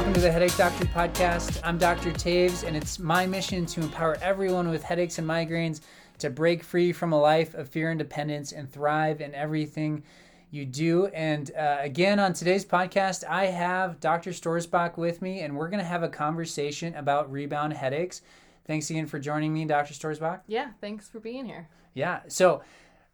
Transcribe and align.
Welcome 0.00 0.14
to 0.14 0.20
the 0.20 0.32
Headache 0.32 0.56
Doctor 0.56 0.86
podcast. 0.86 1.60
I'm 1.62 1.76
Dr. 1.76 2.10
Taves, 2.10 2.66
and 2.66 2.74
it's 2.74 2.98
my 2.98 3.26
mission 3.26 3.66
to 3.66 3.82
empower 3.82 4.16
everyone 4.22 4.70
with 4.70 4.82
headaches 4.82 5.18
and 5.18 5.28
migraines 5.28 5.82
to 6.20 6.30
break 6.30 6.64
free 6.64 6.90
from 6.90 7.12
a 7.12 7.20
life 7.20 7.52
of 7.52 7.68
fear 7.68 7.90
and 7.90 7.98
dependence 7.98 8.52
and 8.52 8.72
thrive 8.72 9.20
in 9.20 9.34
everything 9.34 10.02
you 10.50 10.64
do. 10.64 11.08
And 11.08 11.54
uh, 11.54 11.76
again, 11.80 12.18
on 12.18 12.32
today's 12.32 12.64
podcast, 12.64 13.24
I 13.28 13.48
have 13.48 14.00
Dr. 14.00 14.30
Stoersbach 14.30 14.96
with 14.96 15.20
me, 15.20 15.40
and 15.40 15.54
we're 15.54 15.68
going 15.68 15.82
to 15.82 15.84
have 15.84 16.02
a 16.02 16.08
conversation 16.08 16.94
about 16.94 17.30
rebound 17.30 17.74
headaches. 17.74 18.22
Thanks 18.66 18.88
again 18.88 19.04
for 19.04 19.18
joining 19.18 19.52
me, 19.52 19.66
Dr. 19.66 19.92
Stoersbach. 19.92 20.40
Yeah, 20.46 20.70
thanks 20.80 21.10
for 21.10 21.20
being 21.20 21.44
here. 21.44 21.68
Yeah. 21.92 22.20
So, 22.26 22.62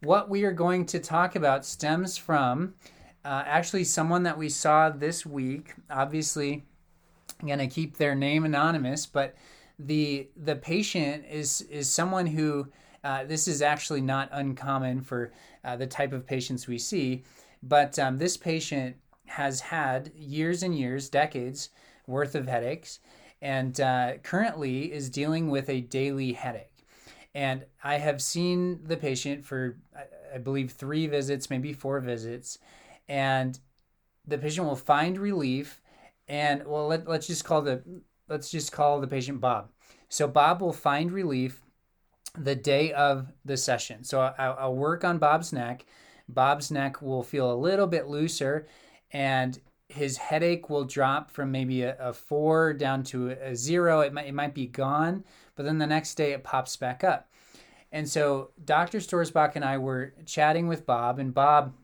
what 0.03 0.31
we 0.31 0.45
are 0.45 0.53
going 0.53 0.87
to 0.87 1.01
talk 1.01 1.35
about 1.35 1.67
stems 1.67 2.17
from 2.17 2.75
uh, 3.25 3.43
actually 3.45 3.83
someone 3.83 4.23
that 4.23 4.39
we 4.39 4.49
saw 4.49 4.89
this 4.89 5.27
week. 5.27 5.75
Obviously, 5.91 6.65
going 7.45 7.59
to 7.59 7.67
keep 7.67 7.97
their 7.97 8.15
name 8.15 8.45
anonymous, 8.45 9.07
but 9.07 9.35
the 9.79 10.29
the 10.37 10.57
patient 10.57 11.25
is 11.31 11.61
is 11.63 11.91
someone 11.91 12.27
who 12.27 12.69
uh, 13.05 13.25
this 13.25 13.47
is 13.47 13.63
actually 13.63 14.01
not 14.01 14.29
uncommon 14.33 15.01
for 15.01 15.33
uh, 15.65 15.77
the 15.77 15.87
type 15.87 16.13
of 16.13 16.27
patients 16.27 16.67
we 16.67 16.79
see, 16.79 17.25
but 17.63 17.99
um, 17.99 18.19
this 18.19 18.37
patient 18.37 18.97
has 19.27 19.61
had 19.61 20.11
years 20.17 20.63
and 20.63 20.77
years, 20.77 21.09
decades 21.09 21.71
worth 22.07 22.35
of 22.35 22.47
headaches, 22.47 23.01
and 23.43 23.81
uh, 23.81 24.15
currently 24.23 24.93
is 24.93 25.11
dealing 25.11 25.51
with 25.51 25.69
a 25.69 25.81
daily 25.83 26.33
headache. 26.33 26.85
And 27.35 27.67
I 27.85 27.99
have 27.99 28.23
seen 28.23 28.81
the 28.85 28.97
patient 28.97 29.45
for, 29.45 29.77
I 30.35 30.39
believe, 30.39 30.71
three 30.71 31.07
visits, 31.07 31.51
maybe 31.51 31.75
four 31.75 32.01
visits, 32.01 32.59
and 33.09 33.59
the 34.27 34.39
patient 34.39 34.67
will 34.67 34.75
find 34.75 35.19
relief. 35.19 35.81
And 36.29 36.67
well, 36.67 36.89
let, 36.89 37.09
let's 37.09 37.27
just 37.27 37.45
call 37.45 37.63
the 37.63 37.83
let's 38.29 38.51
just 38.51 38.73
call 38.73 39.01
the 39.01 39.07
patient 39.07 39.41
Bob. 39.41 39.71
So 40.09 40.27
Bob 40.27 40.61
will 40.61 40.73
find 40.73 41.13
relief 41.13 41.63
the 42.37 42.55
day 42.55 42.93
of 42.93 43.33
the 43.45 43.57
session. 43.57 44.05
So 44.05 44.21
I'll, 44.21 44.57
I'll, 44.59 44.75
work 44.75 45.05
on 45.05 45.19
Bob's 45.19 45.53
neck. 45.53 45.87
Bob's 46.29 46.71
neck 46.71 47.01
will 47.01 47.23
feel 47.23 47.53
a 47.53 47.55
little 47.55 47.87
bit 47.87 48.09
looser, 48.09 48.67
and 49.13 49.59
his 49.89 50.17
headache 50.17 50.69
will 50.69 50.85
drop 50.85 51.31
from 51.31 51.51
maybe 51.51 51.83
a, 51.83 51.97
a 51.99 52.13
four 52.13 52.73
down 52.73 53.05
to 53.05 53.31
a, 53.31 53.55
zero. 53.55 54.01
It 54.01 54.13
might, 54.13 54.27
it 54.27 54.35
might 54.35 54.55
be 54.55 54.67
gone, 54.67 55.25
but 55.55 55.65
then 55.65 55.79
the 55.79 55.87
next 55.87 56.17
day 56.17 56.33
it 56.33 56.45
pops 56.45 56.77
back 56.77 57.05
up. 57.05 57.31
And 57.93 58.09
so 58.09 58.51
Dr. 58.65 58.99
Stoersbach 58.99 59.53
and 59.55 59.65
I 59.65 59.79
were 59.79 60.13
chatting 60.27 60.67
with 60.67 60.85
Bob, 60.85 61.19
and 61.19 61.33
Bob 61.33 61.75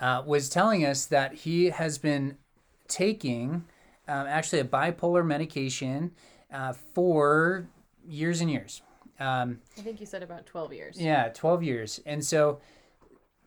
uh, 0.00 0.22
was 0.26 0.48
telling 0.48 0.84
us 0.84 1.06
that 1.06 1.32
he 1.32 1.66
has 1.66 1.98
been 1.98 2.36
taking 2.92 3.64
um, 4.08 4.26
actually 4.26 4.60
a 4.60 4.64
bipolar 4.64 5.24
medication 5.24 6.12
uh, 6.52 6.72
for 6.94 7.68
years 8.06 8.40
and 8.40 8.50
years. 8.50 8.82
Um, 9.18 9.60
I 9.78 9.82
think 9.82 10.00
you 10.00 10.06
said 10.06 10.22
about 10.22 10.46
12 10.46 10.72
years. 10.72 11.00
Yeah, 11.00 11.28
12 11.28 11.62
years. 11.62 12.00
And 12.06 12.24
so 12.24 12.60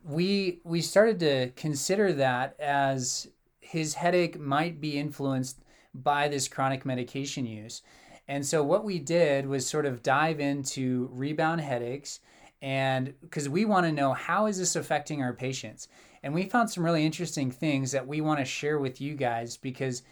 we 0.04 0.60
we 0.64 0.80
started 0.80 1.20
to 1.20 1.50
consider 1.50 2.12
that 2.14 2.58
as 2.58 3.28
his 3.60 3.94
headache 3.94 4.38
might 4.38 4.80
be 4.80 4.98
influenced 4.98 5.58
by 5.94 6.28
this 6.28 6.48
chronic 6.48 6.86
medication 6.86 7.46
use. 7.46 7.82
And 8.28 8.44
so 8.44 8.62
what 8.62 8.84
we 8.84 8.98
did 8.98 9.46
was 9.46 9.66
sort 9.66 9.86
of 9.86 10.02
dive 10.02 10.40
into 10.40 11.08
rebound 11.12 11.60
headaches 11.60 12.20
and 12.62 13.14
because 13.20 13.48
we 13.48 13.64
want 13.64 13.86
to 13.86 13.92
know 13.92 14.12
how 14.12 14.46
is 14.46 14.58
this 14.58 14.76
affecting 14.76 15.22
our 15.22 15.32
patients. 15.32 15.88
And 16.22 16.34
we 16.34 16.44
found 16.44 16.70
some 16.70 16.84
really 16.84 17.04
interesting 17.04 17.50
things 17.50 17.92
that 17.92 18.06
we 18.06 18.20
want 18.20 18.38
to 18.40 18.44
share 18.44 18.78
with 18.78 19.00
you 19.00 19.14
guys 19.14 19.56
because 19.56 20.02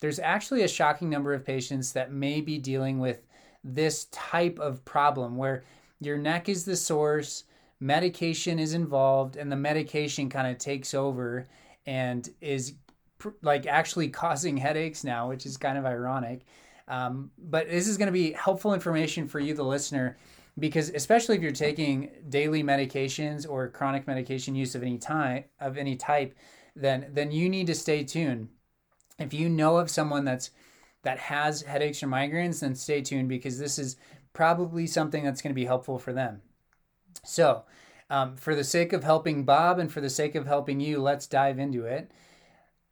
there's 0.00 0.18
actually 0.18 0.62
a 0.62 0.68
shocking 0.68 1.10
number 1.10 1.34
of 1.34 1.44
patients 1.44 1.92
that 1.92 2.12
may 2.12 2.40
be 2.40 2.58
dealing 2.58 2.98
with 2.98 3.26
this 3.62 4.06
type 4.06 4.58
of 4.58 4.84
problem 4.84 5.36
where 5.36 5.64
your 6.00 6.16
neck 6.16 6.48
is 6.48 6.64
the 6.64 6.76
source, 6.76 7.44
medication 7.78 8.58
is 8.58 8.74
involved, 8.74 9.36
and 9.36 9.52
the 9.52 9.56
medication 9.56 10.30
kind 10.30 10.46
of 10.46 10.58
takes 10.58 10.94
over 10.94 11.46
and 11.86 12.30
is 12.40 12.74
pr- 13.18 13.30
like 13.42 13.66
actually 13.66 14.08
causing 14.22 14.56
headaches 14.56 15.04
now, 15.04 15.28
which 15.28 15.46
is 15.46 15.56
kind 15.56 15.78
of 15.78 15.84
ironic. 15.84 16.46
Um, 16.88 17.30
but 17.38 17.68
this 17.68 17.86
is 17.86 17.96
going 17.96 18.06
to 18.06 18.12
be 18.12 18.32
helpful 18.32 18.74
information 18.74 19.28
for 19.28 19.38
you, 19.38 19.54
the 19.54 19.62
listener, 19.62 20.16
because 20.58 20.90
especially 20.90 21.36
if 21.36 21.42
you're 21.42 21.52
taking 21.52 22.10
daily 22.28 22.62
medications 22.62 23.48
or 23.48 23.68
chronic 23.68 24.06
medication 24.06 24.54
use 24.54 24.74
of 24.74 24.82
any 24.82 24.98
time 24.98 25.44
of 25.60 25.76
any 25.76 25.96
type, 25.96 26.34
then 26.76 27.06
then 27.12 27.30
you 27.30 27.48
need 27.48 27.66
to 27.66 27.74
stay 27.74 28.04
tuned. 28.04 28.48
If 29.18 29.34
you 29.34 29.48
know 29.48 29.76
of 29.76 29.90
someone 29.90 30.24
that's 30.24 30.50
that 31.02 31.18
has 31.18 31.62
headaches 31.62 32.02
or 32.02 32.08
migraines, 32.08 32.60
then 32.60 32.74
stay 32.74 33.00
tuned 33.00 33.28
because 33.28 33.58
this 33.58 33.78
is 33.78 33.96
probably 34.32 34.86
something 34.86 35.24
that's 35.24 35.42
going 35.42 35.50
to 35.50 35.60
be 35.60 35.64
helpful 35.64 35.98
for 35.98 36.12
them. 36.12 36.42
So, 37.24 37.64
um, 38.08 38.36
for 38.36 38.54
the 38.54 38.64
sake 38.64 38.92
of 38.92 39.04
helping 39.04 39.44
Bob 39.44 39.78
and 39.78 39.90
for 39.90 40.00
the 40.00 40.10
sake 40.10 40.34
of 40.34 40.46
helping 40.46 40.80
you, 40.80 41.00
let's 41.00 41.26
dive 41.26 41.58
into 41.58 41.84
it. 41.84 42.10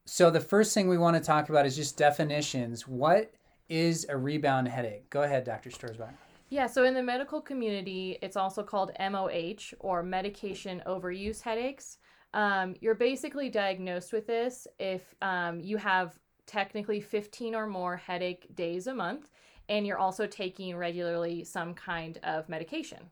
So, 0.07 0.31
the 0.31 0.41
first 0.41 0.75
thing 0.75 0.89
we 0.89 0.99
want 0.99 1.17
to 1.17 1.23
talk 1.23 1.49
about 1.49 1.67
is 1.67 1.77
just 1.77 1.99
definitions. 1.99 2.89
What 2.89 3.33
is 3.69 4.07
a 4.09 4.17
rebound 4.17 4.69
headache? 4.69 5.11
Go 5.11 5.23
ahead, 5.23 5.45
Dr. 5.45 5.71
Stoersbach. 5.71 6.15
Yeah, 6.51 6.67
so 6.67 6.85
in 6.85 6.95
the 6.95 7.03
medical 7.03 7.41
community, 7.41 8.19
it's 8.23 8.37
also 8.37 8.63
called 8.63 8.93
MOH 8.99 9.75
or 9.81 10.03
medication 10.03 10.83
overuse 10.87 11.43
headaches. 11.43 11.99
Um, 12.33 12.75
you're 12.81 12.95
basically 12.95 13.51
diagnosed 13.51 14.13
with 14.13 14.27
this 14.27 14.67
if 14.79 15.15
um, 15.21 15.61
you 15.61 15.77
have 15.77 16.19
technically 16.47 17.01
15 17.01 17.55
or 17.55 17.67
more 17.67 17.97
headache 17.97 18.55
days 18.55 18.87
a 18.87 18.95
month, 18.95 19.29
and 19.69 19.87
you're 19.87 19.99
also 19.99 20.27
taking 20.27 20.75
regularly 20.77 21.45
some 21.45 21.75
kind 21.75 22.19
of 22.23 22.49
medication. 22.49 23.11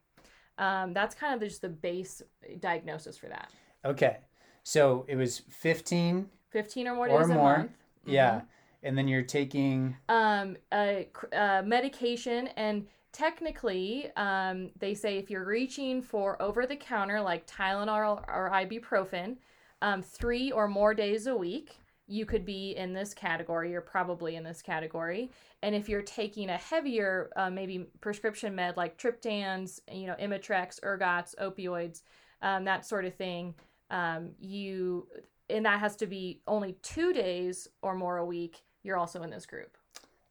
Um, 0.59 0.95
that's 0.95 1.15
kind 1.15 1.35
of 1.35 1.47
just 1.47 1.61
the 1.61 1.69
base 1.69 2.23
diagnosis 2.61 3.19
for 3.19 3.29
that. 3.29 3.51
Okay. 3.85 4.19
So 4.63 5.05
it 5.09 5.17
was 5.17 5.43
15 5.51 6.29
15 6.51 6.89
or 6.89 6.95
more 6.95 7.09
days 7.09 7.17
or 7.17 7.35
more. 7.35 7.55
a 7.55 7.59
month. 7.59 7.73
Yeah. 8.07 8.31
Mm-hmm. 8.31 8.47
And 8.83 8.99
then 8.99 9.09
you're 9.09 9.23
taking 9.23 9.97
um 10.09 10.57
a, 10.73 11.09
a 11.33 11.63
medication 11.63 12.49
and 12.57 12.87
technically 13.17 14.11
um, 14.17 14.71
they 14.79 14.93
say 14.93 15.17
if 15.17 15.31
you're 15.31 15.47
reaching 15.47 16.03
for 16.03 16.41
over 16.43 16.67
the 16.67 16.77
counter 16.77 17.19
like 17.21 17.47
Tylenol 17.47 18.23
or 18.29 18.51
ibuprofen 18.53 19.37
um, 19.81 20.03
three 20.03 20.53
or 20.53 20.69
more 20.69 20.93
days 20.93 21.27
a 21.27 21.35
week 21.35 21.79
you 22.09 22.27
could 22.27 22.45
be 22.45 22.77
in 22.77 22.93
this 22.93 23.13
category. 23.13 23.73
You're 23.73 23.81
probably 23.81 24.37
in 24.37 24.45
this 24.45 24.63
category. 24.63 25.29
And 25.65 25.75
if 25.75 25.89
you're 25.89 26.03
taking 26.03 26.51
a 26.51 26.57
heavier 26.57 27.31
uh, 27.37 27.51
maybe 27.51 27.87
prescription 28.01 28.55
med 28.55 28.77
like 28.77 28.99
triptans 28.99 29.81
you 29.91 30.07
know 30.07 30.15
imitrex 30.21 30.79
ergots 30.81 31.35
opioids 31.41 32.03
um, 32.43 32.65
that 32.65 32.85
sort 32.85 33.07
of 33.07 33.15
thing 33.15 33.55
um, 33.91 34.33
you 34.39 35.09
and 35.49 35.65
that 35.65 35.81
has 35.81 35.97
to 35.97 36.07
be 36.07 36.43
only 36.47 36.77
two 36.83 37.15
days 37.15 37.67
or 37.81 37.95
more 37.95 38.19
a 38.19 38.27
week 38.27 38.63
you're 38.83 38.99
also 38.99 39.23
in 39.23 39.31
this 39.31 39.47
group. 39.47 39.79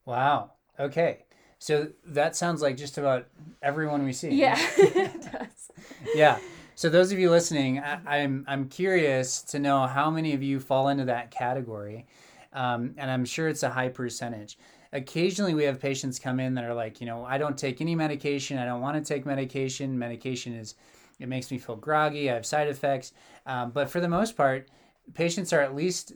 Wow. 0.06 0.51
Okay 0.79 1.25
so 1.66 1.88
that 2.06 2.36
sounds 2.36 2.62
like 2.62 2.78
just 2.78 2.98
about 2.98 3.28
everyone 3.62 4.03
we 4.03 4.14
see 4.14 4.30
yeah 4.30 4.58
it 4.78 5.22
does 5.22 5.72
yeah 6.14 6.38
so 6.78 6.89
those 6.89 7.13
of 7.13 7.19
you 7.19 7.31
listening, 7.31 7.80
I, 7.80 7.94
am 7.94 8.04
I'm, 8.06 8.45
I'm 8.48 8.69
curious 8.69 9.42
to 9.44 9.60
know 9.60 9.88
how 9.88 10.12
many 10.12 10.34
of 10.34 10.44
you 10.44 10.60
fall 10.60 10.89
into 10.89 11.06
that 11.06 11.31
category, 11.31 12.06
um, 12.51 12.94
and 12.98 13.10
I'm 13.10 13.24
sure 13.24 13.48
it's 13.48 13.63
a 13.63 13.69
high 13.69 13.88
percentage. 13.88 14.60
Occasionally, 14.92 15.54
we 15.54 15.63
have 15.63 15.80
patients 15.80 16.19
come 16.19 16.38
in 16.38 16.54
that 16.56 16.66
are 16.66 16.74
like, 16.74 17.00
you 17.00 17.07
know, 17.07 17.24
I 17.24 17.38
don't 17.38 17.57
take 17.57 17.80
any 17.80 17.95
medication. 17.95 18.57
I 18.57 18.66
don't 18.66 18.81
want 18.81 18.98
to 18.98 19.13
take 19.13 19.25
medication. 19.25 19.98
Medication 19.98 20.54
is 20.54 20.75
it 21.18 21.30
makes 21.30 21.50
me 21.50 21.57
feel 21.57 21.78
groggy. 21.78 22.30
I 22.30 22.34
have 22.34 22.45
side 22.45 22.68
effects. 22.68 23.13
Um, 23.45 23.72
but 23.72 23.89
for 23.89 24.01
the 24.01 24.10
most 24.10 24.36
part, 24.36 24.68
patients 25.13 25.54
are 25.54 25.62
at 25.62 25.75
least 25.75 26.13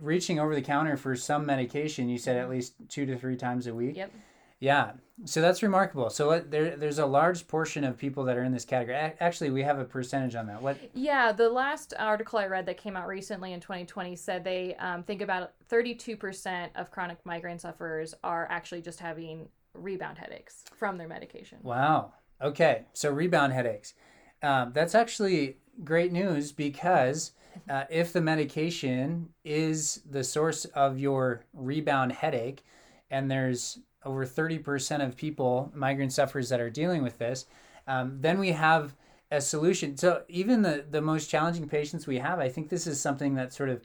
reaching 0.00 0.38
over 0.38 0.54
the 0.54 0.62
counter 0.62 0.96
for 0.96 1.16
some 1.16 1.44
medication. 1.44 2.08
You 2.08 2.18
said 2.18 2.36
at 2.36 2.48
least 2.48 2.74
two 2.88 3.06
to 3.06 3.18
three 3.18 3.36
times 3.36 3.66
a 3.66 3.74
week. 3.74 3.96
Yep. 3.96 4.12
Yeah, 4.60 4.92
so 5.24 5.40
that's 5.40 5.62
remarkable. 5.62 6.10
So 6.10 6.28
let, 6.28 6.50
there, 6.50 6.76
there's 6.76 6.98
a 6.98 7.06
large 7.06 7.46
portion 7.48 7.84
of 7.84 7.96
people 7.96 8.24
that 8.24 8.36
are 8.36 8.44
in 8.44 8.52
this 8.52 8.64
category. 8.64 8.96
Actually, 8.96 9.50
we 9.50 9.62
have 9.62 9.78
a 9.78 9.84
percentage 9.84 10.34
on 10.34 10.46
that. 10.46 10.60
What? 10.60 10.78
Yeah, 10.94 11.32
the 11.32 11.48
last 11.48 11.94
article 11.98 12.38
I 12.38 12.46
read 12.46 12.66
that 12.66 12.76
came 12.76 12.96
out 12.96 13.06
recently 13.06 13.52
in 13.52 13.60
2020 13.60 14.16
said 14.16 14.44
they 14.44 14.74
um, 14.76 15.02
think 15.02 15.22
about 15.22 15.52
32% 15.70 16.68
of 16.74 16.90
chronic 16.90 17.18
migraine 17.24 17.58
sufferers 17.58 18.14
are 18.22 18.46
actually 18.50 18.82
just 18.82 19.00
having 19.00 19.48
rebound 19.74 20.18
headaches 20.18 20.64
from 20.74 20.98
their 20.98 21.08
medication. 21.08 21.58
Wow. 21.62 22.12
Okay, 22.42 22.84
so 22.92 23.10
rebound 23.10 23.52
headaches. 23.52 23.94
Um, 24.42 24.72
that's 24.74 24.94
actually 24.94 25.56
great 25.84 26.12
news 26.12 26.52
because 26.52 27.32
uh, 27.70 27.84
if 27.88 28.12
the 28.12 28.20
medication 28.20 29.30
is 29.44 30.02
the 30.10 30.22
source 30.22 30.66
of 30.66 30.98
your 30.98 31.44
rebound 31.54 32.12
headache, 32.12 32.64
and 33.10 33.30
there's 33.30 33.78
over 34.06 34.24
30% 34.24 35.04
of 35.04 35.16
people, 35.16 35.70
migraine 35.74 36.08
sufferers 36.10 36.48
that 36.48 36.60
are 36.60 36.70
dealing 36.70 37.02
with 37.02 37.18
this, 37.18 37.46
um, 37.86 38.18
then 38.20 38.38
we 38.38 38.52
have 38.52 38.94
a 39.30 39.40
solution. 39.40 39.96
So 39.96 40.22
even 40.28 40.62
the, 40.62 40.84
the 40.88 41.02
most 41.02 41.28
challenging 41.28 41.68
patients 41.68 42.06
we 42.06 42.18
have, 42.18 42.38
I 42.38 42.48
think 42.48 42.68
this 42.68 42.86
is 42.86 43.00
something 43.00 43.34
that 43.34 43.52
sort 43.52 43.68
of 43.68 43.82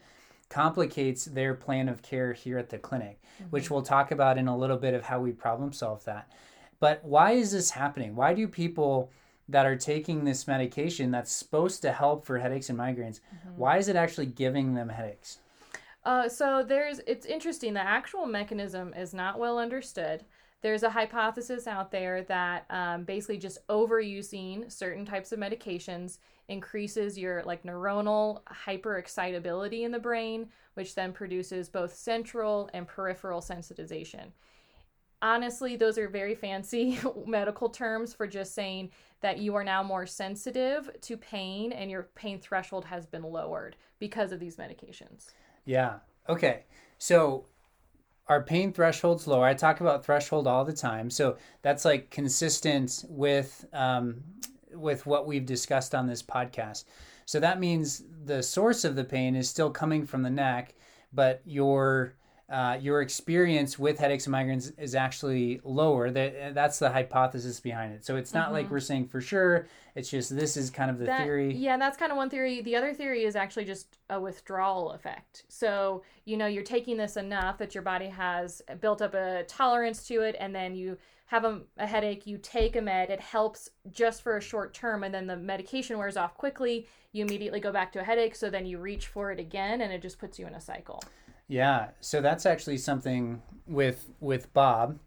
complicates 0.50 1.25
their 1.25 1.53
plan 1.53 1.89
of 1.89 2.01
care 2.01 2.33
here 2.33 2.57
at 2.57 2.69
the 2.69 2.77
clinic, 2.77 3.18
Mm-hmm. 3.41 3.50
which 3.51 3.71
we'll 3.71 3.81
talk 3.81 4.12
about 4.12 4.38
in 4.38 4.47
a 4.50 4.56
little 4.57 4.75
bit 4.77 4.94
of 4.94 5.03
how 5.03 5.19
we 5.21 5.31
problem 5.31 5.71
solve 5.71 6.03
that. 6.03 6.29
But 6.81 7.03
why 7.03 7.31
is 7.31 7.53
this 7.53 7.71
happening? 7.71 8.13
Why 8.15 8.33
do 8.33 8.45
people 8.47 9.09
that 9.47 9.65
are 9.65 9.77
taking 9.77 10.25
this 10.25 10.47
medication 10.47 11.12
that's 11.12 11.31
supposed 11.31 11.81
to 11.83 11.91
help 11.94 12.25
for 12.25 12.38
headaches 12.38 12.69
and 12.69 12.77
migraines, 12.77 13.19
Mm-hmm. 13.33 13.56
why 13.57 13.77
is 13.77 13.88
it 13.88 13.95
actually 13.95 14.25
giving 14.27 14.75
them 14.75 14.89
headaches? 14.89 15.39
Uh, 16.03 16.27
so 16.27 16.63
there's 16.68 17.00
it's 17.06 17.25
interesting. 17.25 17.74
The 17.74 17.81
actual 17.81 18.25
mechanism 18.25 18.94
is 18.94 19.13
not 19.13 19.39
well 19.39 19.59
understood. 19.59 20.25
There's 20.62 20.83
a 20.83 20.89
hypothesis 20.89 21.65
out 21.65 21.92
there 21.92 22.24
that 22.24 22.65
um, 22.69 23.03
basically 23.03 23.38
just 23.38 23.65
overusing 23.68 24.71
certain 24.71 25.06
types 25.06 25.31
of 25.31 25.39
medications 25.39 26.19
increases 26.50 27.18
your 27.18 27.44
like 27.44 27.63
neuronal 27.63 28.42
hyperexcitability 28.65 29.81
in 29.81 29.92
the 29.92 30.00
brain, 30.00 30.50
which 30.75 30.94
then 30.94 31.13
produces 31.13 31.69
both 31.69 31.95
central 31.95 32.69
and 32.74 32.88
peripheral 32.88 33.42
sensitization. 33.42 34.31
Honestly, 35.24 35.75
those 35.75 35.97
are 36.00 36.09
very 36.09 36.33
fancy 36.36 37.00
medical 37.27 37.69
terms 37.69 38.13
for 38.13 38.27
just 38.27 38.54
saying 38.54 38.89
that 39.21 39.38
you 39.38 39.56
are 39.56 39.63
now 39.63 39.83
more 39.83 40.07
sensitive 40.07 40.89
to 41.01 41.15
pain 41.15 41.71
and 41.71 41.89
your 41.92 42.09
pain 42.15 42.39
threshold 42.39 42.86
has 42.86 43.06
been 43.06 43.24
lowered 43.24 43.75
because 44.00 44.31
of 44.31 44.39
these 44.39 44.57
medications. 44.57 45.27
Yeah. 45.65 45.95
Okay. 46.27 46.63
So 46.97 47.45
our 48.27 48.41
pain 48.41 48.71
threshold's 48.71 49.27
lower. 49.27 49.45
I 49.45 49.53
talk 49.53 49.81
about 49.81 50.05
threshold 50.05 50.47
all 50.47 50.63
the 50.63 50.73
time. 50.73 51.09
So 51.09 51.37
that's 51.61 51.83
like 51.83 52.09
consistent 52.09 53.03
with 53.09 53.65
um, 53.73 54.23
with 54.73 55.05
what 55.05 55.27
we've 55.27 55.45
discussed 55.45 55.93
on 55.93 56.07
this 56.07 56.23
podcast. 56.23 56.85
So 57.25 57.39
that 57.39 57.59
means 57.59 58.03
the 58.25 58.41
source 58.41 58.83
of 58.85 58.95
the 58.95 59.03
pain 59.03 59.35
is 59.35 59.49
still 59.49 59.69
coming 59.69 60.05
from 60.05 60.23
the 60.23 60.29
neck, 60.29 60.75
but 61.11 61.41
your 61.45 62.15
uh, 62.51 62.77
your 62.81 63.01
experience 63.01 63.80
with 63.80 63.98
headaches 63.98 64.27
and 64.27 64.36
migraines 64.36 64.77
is 64.77 64.94
actually 64.94 65.62
lower. 65.63 66.12
That 66.12 66.53
that's 66.53 66.80
the 66.80 66.89
hypothesis 66.89 67.59
behind 67.62 67.94
it. 67.94 68.06
So 68.06 68.18
it's 68.18 68.33
not 68.33 68.51
like 68.51 68.69
we're 68.69 68.81
saying 68.81 69.07
for 69.07 69.21
sure. 69.21 69.68
It's 69.95 70.09
just 70.09 70.36
this 70.36 70.57
is 70.57 70.69
kind 70.69 70.92
of 70.92 71.00
the 71.00 71.06
That- 71.06 71.24
theory. 71.24 71.53
Yeah, 71.53 71.77
that's 71.77 71.98
kind 71.98 72.12
of 72.12 72.18
one 72.18 72.30
theory. 72.30 72.62
The 72.62 72.75
other 72.75 72.94
theory 72.94 73.24
is 73.24 73.36
actually 73.38 73.65
just 73.65 73.98
a 74.09 74.19
withdrawal 74.19 74.92
effect. 74.92 75.45
So, 75.48 76.03
you 76.25 76.36
know, 76.36 76.48
you're 76.48 76.63
taking 76.63 76.98
this 76.98 77.15
enough 77.15 77.57
that 77.59 77.74
your 77.74 77.83
body 77.83 78.07
has 78.07 78.62
built 78.81 79.01
up 79.01 79.13
a 79.13 79.44
tolerance 79.47 80.06
to 80.07 80.21
it, 80.21 80.36
and 80.39 80.54
then 80.54 80.75
you 80.75 80.97
have 81.27 81.45
a, 81.45 81.62
a 81.77 81.88
headache, 81.88 82.27
you 82.27 82.38
take 82.38 82.75
a 82.75 82.81
med, 82.81 83.09
it 83.09 83.21
helps 83.21 83.69
just 83.89 84.21
for 84.21 84.36
a 84.36 84.42
short 84.42 84.74
term, 84.74 85.04
and 85.04 85.13
then 85.13 85.25
the 85.25 85.38
medication 85.38 85.97
wears 85.97 86.18
off 86.18 86.36
quickly. 86.36 86.86
You 87.13 87.24
immediately 87.24 87.62
go 87.62 87.71
back 87.71 87.94
to 87.94 88.00
a 88.00 88.04
headache, 88.04 88.36
so 88.36 88.50
then 88.50 88.65
you 88.65 88.77
reach 88.77 89.07
for 89.07 89.31
it 89.31 89.39
again, 89.39 89.80
and 89.80 89.94
it 89.94 90.01
just 90.01 90.19
puts 90.19 90.38
you 90.38 90.45
in 90.47 90.54
a 90.56 90.59
cycle. 90.62 91.01
Yeah, 91.51 91.89
so 92.00 92.21
that's 92.21 92.45
actually 92.45 92.77
something 92.77 93.42
with 93.68 94.09
with 94.21 94.53
Bob 94.53 95.00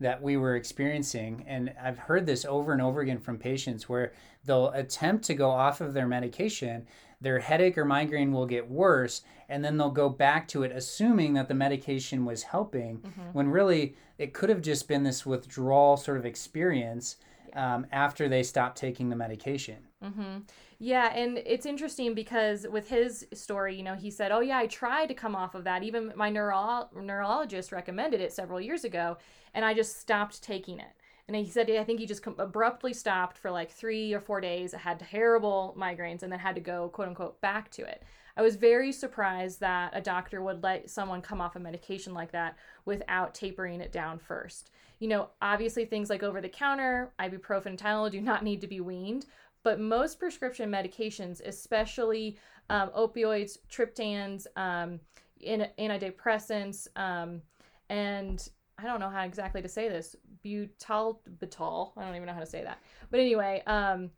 that 0.00 0.20
we 0.20 0.36
were 0.36 0.56
experiencing 0.56 1.44
and 1.46 1.72
I've 1.80 1.98
heard 1.98 2.26
this 2.26 2.44
over 2.44 2.72
and 2.72 2.82
over 2.82 3.00
again 3.00 3.20
from 3.20 3.38
patients 3.38 3.88
where 3.88 4.12
they'll 4.44 4.70
attempt 4.70 5.24
to 5.26 5.34
go 5.34 5.50
off 5.50 5.80
of 5.80 5.94
their 5.94 6.08
medication, 6.08 6.88
their 7.20 7.38
headache 7.38 7.78
or 7.78 7.84
migraine 7.84 8.32
will 8.32 8.44
get 8.44 8.68
worse 8.68 9.22
and 9.48 9.64
then 9.64 9.76
they'll 9.76 9.88
go 9.88 10.08
back 10.08 10.48
to 10.48 10.64
it 10.64 10.72
assuming 10.72 11.34
that 11.34 11.46
the 11.46 11.54
medication 11.54 12.24
was 12.24 12.42
helping 12.42 12.96
when 13.32 13.48
really 13.48 13.94
it 14.18 14.34
could 14.34 14.48
have 14.48 14.62
just 14.62 14.88
been 14.88 15.04
this 15.04 15.24
withdrawal 15.24 15.96
sort 15.96 16.18
of 16.18 16.26
experience 16.26 17.18
um, 17.54 17.86
after 17.92 18.28
they 18.28 18.42
stopped 18.42 18.76
taking 18.76 19.10
the 19.10 19.16
medication. 19.16 19.76
Mm-hmm. 20.04 20.40
Yeah, 20.78 21.14
and 21.14 21.38
it's 21.38 21.64
interesting 21.66 22.14
because 22.14 22.66
with 22.70 22.88
his 22.88 23.26
story, 23.32 23.74
you 23.74 23.82
know, 23.82 23.94
he 23.94 24.10
said, 24.10 24.32
"Oh 24.32 24.40
yeah, 24.40 24.58
I 24.58 24.66
tried 24.66 25.06
to 25.06 25.14
come 25.14 25.34
off 25.34 25.54
of 25.54 25.64
that. 25.64 25.82
Even 25.82 26.12
my 26.14 26.28
neuro- 26.30 26.90
neurologist 26.94 27.72
recommended 27.72 28.20
it 28.20 28.32
several 28.32 28.60
years 28.60 28.84
ago, 28.84 29.16
and 29.54 29.64
I 29.64 29.72
just 29.72 30.00
stopped 30.00 30.42
taking 30.42 30.78
it." 30.78 30.92
And 31.26 31.34
he 31.34 31.48
said, 31.48 31.70
I 31.70 31.84
think 31.84 32.00
he 32.00 32.06
just 32.06 32.26
abruptly 32.38 32.92
stopped 32.92 33.38
for 33.38 33.50
like 33.50 33.70
three 33.70 34.12
or 34.12 34.20
four 34.20 34.42
days. 34.42 34.74
I 34.74 34.78
Had 34.78 35.00
terrible 35.00 35.74
migraines, 35.78 36.22
and 36.22 36.30
then 36.30 36.38
had 36.38 36.54
to 36.56 36.60
go 36.60 36.90
quote 36.90 37.08
unquote 37.08 37.40
back 37.40 37.70
to 37.72 37.82
it. 37.82 38.02
I 38.36 38.42
was 38.42 38.56
very 38.56 38.92
surprised 38.92 39.60
that 39.60 39.92
a 39.94 40.00
doctor 40.00 40.42
would 40.42 40.62
let 40.62 40.90
someone 40.90 41.22
come 41.22 41.40
off 41.40 41.56
a 41.56 41.60
medication 41.60 42.12
like 42.14 42.32
that 42.32 42.56
without 42.84 43.34
tapering 43.34 43.80
it 43.80 43.92
down 43.92 44.18
first. 44.18 44.70
You 44.98 45.08
know, 45.08 45.28
obviously 45.40 45.84
things 45.84 46.10
like 46.10 46.22
over 46.22 46.40
the 46.40 46.48
counter, 46.48 47.12
ibuprofen, 47.18 47.78
Tylenol 47.78 48.10
do 48.10 48.20
not 48.20 48.42
need 48.42 48.60
to 48.60 48.66
be 48.66 48.80
weaned, 48.80 49.26
but 49.64 49.80
most 49.80 50.20
prescription 50.20 50.70
medications, 50.70 51.40
especially 51.44 52.38
um, 52.70 52.90
opioids, 52.90 53.58
triptans, 53.68 54.46
um, 54.56 55.00
an- 55.44 55.70
antidepressants, 55.78 56.86
um, 56.96 57.42
and 57.88 58.48
I 58.78 58.84
don't 58.84 59.00
know 59.00 59.10
how 59.10 59.24
exactly 59.24 59.62
to 59.62 59.68
say 59.68 59.88
this, 59.88 60.14
butalbital. 60.44 61.92
I 61.96 62.04
don't 62.04 62.14
even 62.14 62.26
know 62.26 62.34
how 62.34 62.40
to 62.40 62.46
say 62.46 62.62
that. 62.62 62.82
But 63.10 63.20
anyway, 63.20 63.62
um, 63.66 64.10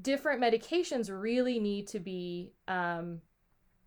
different 0.00 0.40
medications 0.40 1.10
really 1.10 1.58
need 1.58 1.86
to 1.88 2.00
be 2.00 2.52
um, 2.66 3.20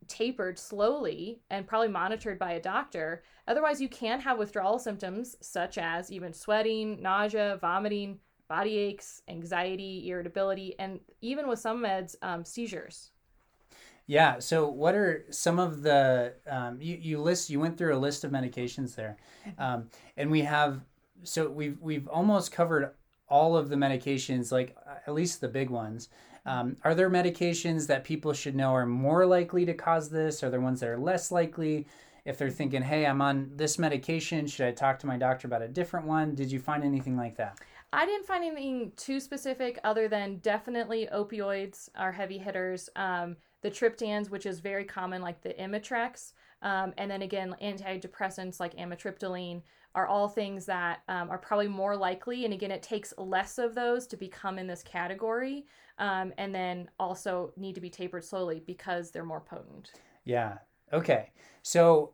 tapered 0.08 0.60
slowly 0.60 1.42
and 1.50 1.66
probably 1.66 1.88
monitored 1.88 2.38
by 2.38 2.54
a 2.54 2.62
doctor. 2.62 3.24
Otherwise, 3.48 3.82
you 3.82 3.88
can 3.88 4.20
have 4.20 4.38
withdrawal 4.38 4.78
symptoms 4.78 5.38
such 5.42 5.78
as 5.78 6.12
even 6.12 6.34
sweating, 6.34 7.02
nausea, 7.02 7.58
vomiting, 7.62 8.20
body 8.52 8.78
aches, 8.78 9.22
anxiety, 9.30 10.10
irritability, 10.10 10.76
and 10.78 11.00
even 11.22 11.48
with 11.48 11.58
some 11.58 11.82
meds, 11.82 12.18
um, 12.22 12.44
seizures. 12.44 13.12
Yeah. 14.08 14.40
So, 14.40 14.68
what 14.68 14.94
are 14.94 15.26
some 15.30 15.58
of 15.58 15.84
the 15.84 16.34
um, 16.48 16.82
you 16.82 16.98
you 17.02 17.22
list? 17.22 17.50
You 17.50 17.62
went 17.62 17.78
through 17.78 17.96
a 17.96 18.02
list 18.08 18.26
of 18.26 18.32
medications 18.32 18.94
there, 18.94 19.16
um, 19.58 19.88
and 20.18 20.30
we 20.30 20.42
have 20.42 20.82
so 21.24 21.50
we've 21.50 21.78
we've 21.80 22.10
almost 22.10 22.52
covered 22.52 22.92
all 23.30 23.56
of 23.56 23.70
the 23.70 23.78
medications, 23.78 24.52
like 24.52 24.76
uh, 24.86 24.96
at 25.08 25.14
least 25.14 25.40
the 25.40 25.48
big 25.48 25.70
ones. 25.70 26.10
Um, 26.46 26.76
are 26.84 26.94
there 26.94 27.10
medications 27.10 27.88
that 27.88 28.04
people 28.04 28.34
should 28.34 28.56
know 28.56 28.72
are 28.74 28.86
more 28.86 29.26
likely 29.26 29.64
to 29.66 29.74
cause 29.74 30.10
this? 30.10 30.44
Are 30.44 30.50
there 30.50 30.60
ones 30.60 30.82
that 30.82 30.90
are 30.90 31.00
less 31.00 31.32
likely? 31.32 31.88
If 32.26 32.38
they're 32.38 32.50
thinking, 32.50 32.82
"Hey, 32.82 33.06
I'm 33.06 33.22
on 33.22 33.52
this 33.56 33.80
medication, 33.80 34.46
should 34.46 34.68
I 34.68 34.72
talk 34.74 35.00
to 35.00 35.08
my 35.08 35.16
doctor 35.16 35.48
about 35.48 35.62
a 35.62 35.70
different 35.70 36.06
one?" 36.06 36.36
Did 36.36 36.52
you 36.52 36.60
find 36.60 36.84
anything 36.84 37.16
like 37.16 37.38
that? 37.38 37.58
I 37.94 38.06
didn't 38.06 38.26
find 38.26 38.44
anything 38.44 38.94
too 38.96 39.20
specific 39.20 39.80
other 39.84 40.08
than 40.08 40.38
definitely 40.38 41.10
opioids 41.14 41.90
are 41.96 42.12
heavy 42.12 42.38
hitters. 42.38 42.90
Um, 42.96 43.36
the 43.62 43.70
triptans, 43.70 44.30
which 44.30 44.46
is 44.46 44.60
very 44.60 44.86
common, 44.86 45.22
like 45.22 45.42
the 45.42 45.54
Imitrex, 45.54 46.34
um, 46.62 46.94
and 46.98 47.10
then 47.12 47.22
again, 47.22 47.56
antidepressants 47.62 48.60
like 48.60 48.76
amitriptyline 48.78 49.62
are 49.94 50.08
all 50.08 50.30
things 50.30 50.66
that 50.66 51.02
um, 51.10 51.30
are 51.30 51.38
probably 51.38 51.68
more 51.68 51.98
likely. 51.98 52.46
And 52.46 52.54
again, 52.54 52.72
it 52.72 52.82
takes 52.82 53.14
less 53.18 53.58
of 53.58 53.76
those 53.76 54.08
to 54.08 54.18
become 54.18 54.58
in 54.58 54.68
this 54.68 54.84
category, 54.84 55.66
um, 55.98 56.34
and 56.38 56.56
then 56.56 56.90
also 57.00 57.52
need 57.58 57.76
to 57.76 57.82
be 57.82 57.90
tapered 57.90 58.24
slowly 58.24 58.62
because 58.66 59.12
they're 59.12 59.26
more 59.26 59.42
potent. 59.42 59.92
Yeah. 60.24 60.60
Okay. 60.94 61.32
So 61.62 62.14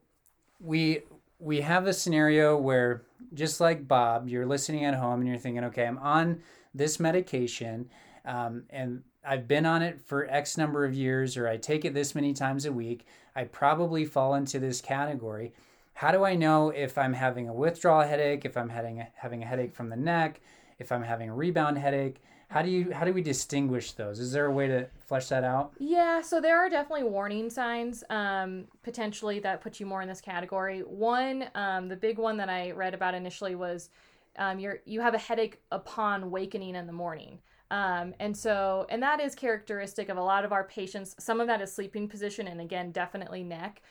we 0.60 1.04
we 1.40 1.62
have 1.62 1.88
a 1.88 1.94
scenario 1.94 2.58
where 2.58 3.04
just 3.34 3.60
like 3.60 3.88
Bob, 3.88 4.28
you're 4.28 4.46
listening 4.46 4.86
at 4.86 4.96
home 4.96 5.20
and 5.20 5.30
you're 5.30 5.38
thinking, 5.38 5.64
okay, 5.66 5.86
I'm 5.86 5.98
on 6.00 6.42
this 6.74 7.00
medication, 7.00 7.90
um, 8.26 8.64
and 8.70 9.04
I've 9.26 9.48
been 9.48 9.66
on 9.66 9.82
it 9.82 10.02
for 10.06 10.28
X 10.30 10.58
number 10.58 10.86
of 10.86 10.94
years, 10.94 11.38
or 11.38 11.48
I 11.48 11.58
take 11.58 11.86
it 11.86 11.94
this 11.94 12.16
many 12.16 12.34
times 12.34 12.66
a 12.66 12.72
week. 12.72 13.06
I 13.36 13.44
probably 13.44 14.06
fall 14.06 14.36
into 14.36 14.60
this 14.60 14.82
category. 14.82 15.54
How 15.94 16.12
do 16.12 16.24
I 16.24 16.36
know 16.36 16.70
if 16.70 16.98
I'm 16.98 17.14
having 17.14 17.50
a 17.50 17.54
withdrawal 17.54 18.08
headache, 18.08 18.46
if 18.46 18.56
I'm 18.56 18.70
having 18.70 19.02
a, 19.02 19.08
having 19.16 19.44
a 19.44 19.46
headache 19.46 19.76
from 19.76 19.90
the 19.90 19.96
neck, 19.96 20.40
if 20.80 20.92
I'm 20.92 21.04
having 21.04 21.30
a 21.30 21.36
rebound 21.36 21.78
headache? 21.78 22.22
How 22.50 22.62
do 22.62 22.70
you 22.70 22.92
how 22.92 23.04
do 23.04 23.12
we 23.12 23.22
distinguish 23.22 23.92
those? 23.92 24.20
Is 24.20 24.32
there 24.32 24.46
a 24.46 24.52
way 24.52 24.68
to 24.68 24.88
flesh 25.06 25.28
that 25.28 25.44
out? 25.44 25.74
Yeah, 25.80 26.22
so 26.22 26.40
there 26.40 26.58
are 26.58 26.70
definitely 26.70 27.04
warning 27.04 27.50
signs 27.50 28.06
um, 28.10 28.66
potentially 28.84 29.40
that 29.40 29.60
put 29.60 29.80
you 29.80 29.86
more 29.86 30.02
in 30.02 30.08
this 30.08 30.22
category. 30.22 30.80
One, 30.80 31.50
um, 31.56 31.90
the 31.90 31.96
big 31.96 32.18
one 32.18 32.38
that 32.38 32.50
I 32.50 32.72
read 32.72 32.94
about 32.94 33.14
initially 33.14 33.56
was 33.56 33.90
um, 34.38 34.60
you're 34.60 34.80
you 34.86 35.02
have 35.02 35.14
a 35.14 35.18
headache 35.18 35.60
upon 35.72 36.32
wakening 36.32 36.76
in 36.76 36.88
the 36.88 36.94
morning. 36.94 37.40
Um, 37.70 38.14
and 38.22 38.36
so, 38.36 38.86
and 38.90 39.04
that 39.04 39.20
is 39.20 39.36
characteristic 39.36 40.08
of 40.08 40.16
a 40.16 40.24
lot 40.24 40.46
of 40.46 40.54
our 40.54 40.64
patients. 40.64 41.16
Some 41.20 41.42
of 41.42 41.48
that 41.48 41.62
is 41.62 41.74
sleeping 41.74 42.08
position, 42.08 42.48
and 42.48 42.62
again, 42.62 42.92
definitely 42.92 43.44
neck, 43.44 43.82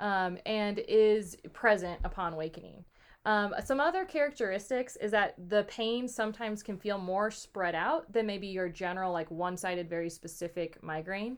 um, 0.00 0.36
and 0.44 0.80
is 0.86 1.38
present 1.54 1.98
upon 2.04 2.34
awakening. 2.34 2.84
Um, 3.26 3.54
some 3.64 3.80
other 3.80 4.04
characteristics 4.04 4.94
is 4.94 5.10
that 5.10 5.34
the 5.48 5.64
pain 5.64 6.06
sometimes 6.06 6.62
can 6.62 6.78
feel 6.78 6.96
more 6.96 7.32
spread 7.32 7.74
out 7.74 8.10
than 8.12 8.24
maybe 8.24 8.46
your 8.46 8.68
general, 8.68 9.12
like 9.12 9.28
one 9.32 9.56
sided, 9.56 9.90
very 9.90 10.08
specific 10.08 10.80
migraine. 10.80 11.36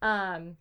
Um, 0.00 0.56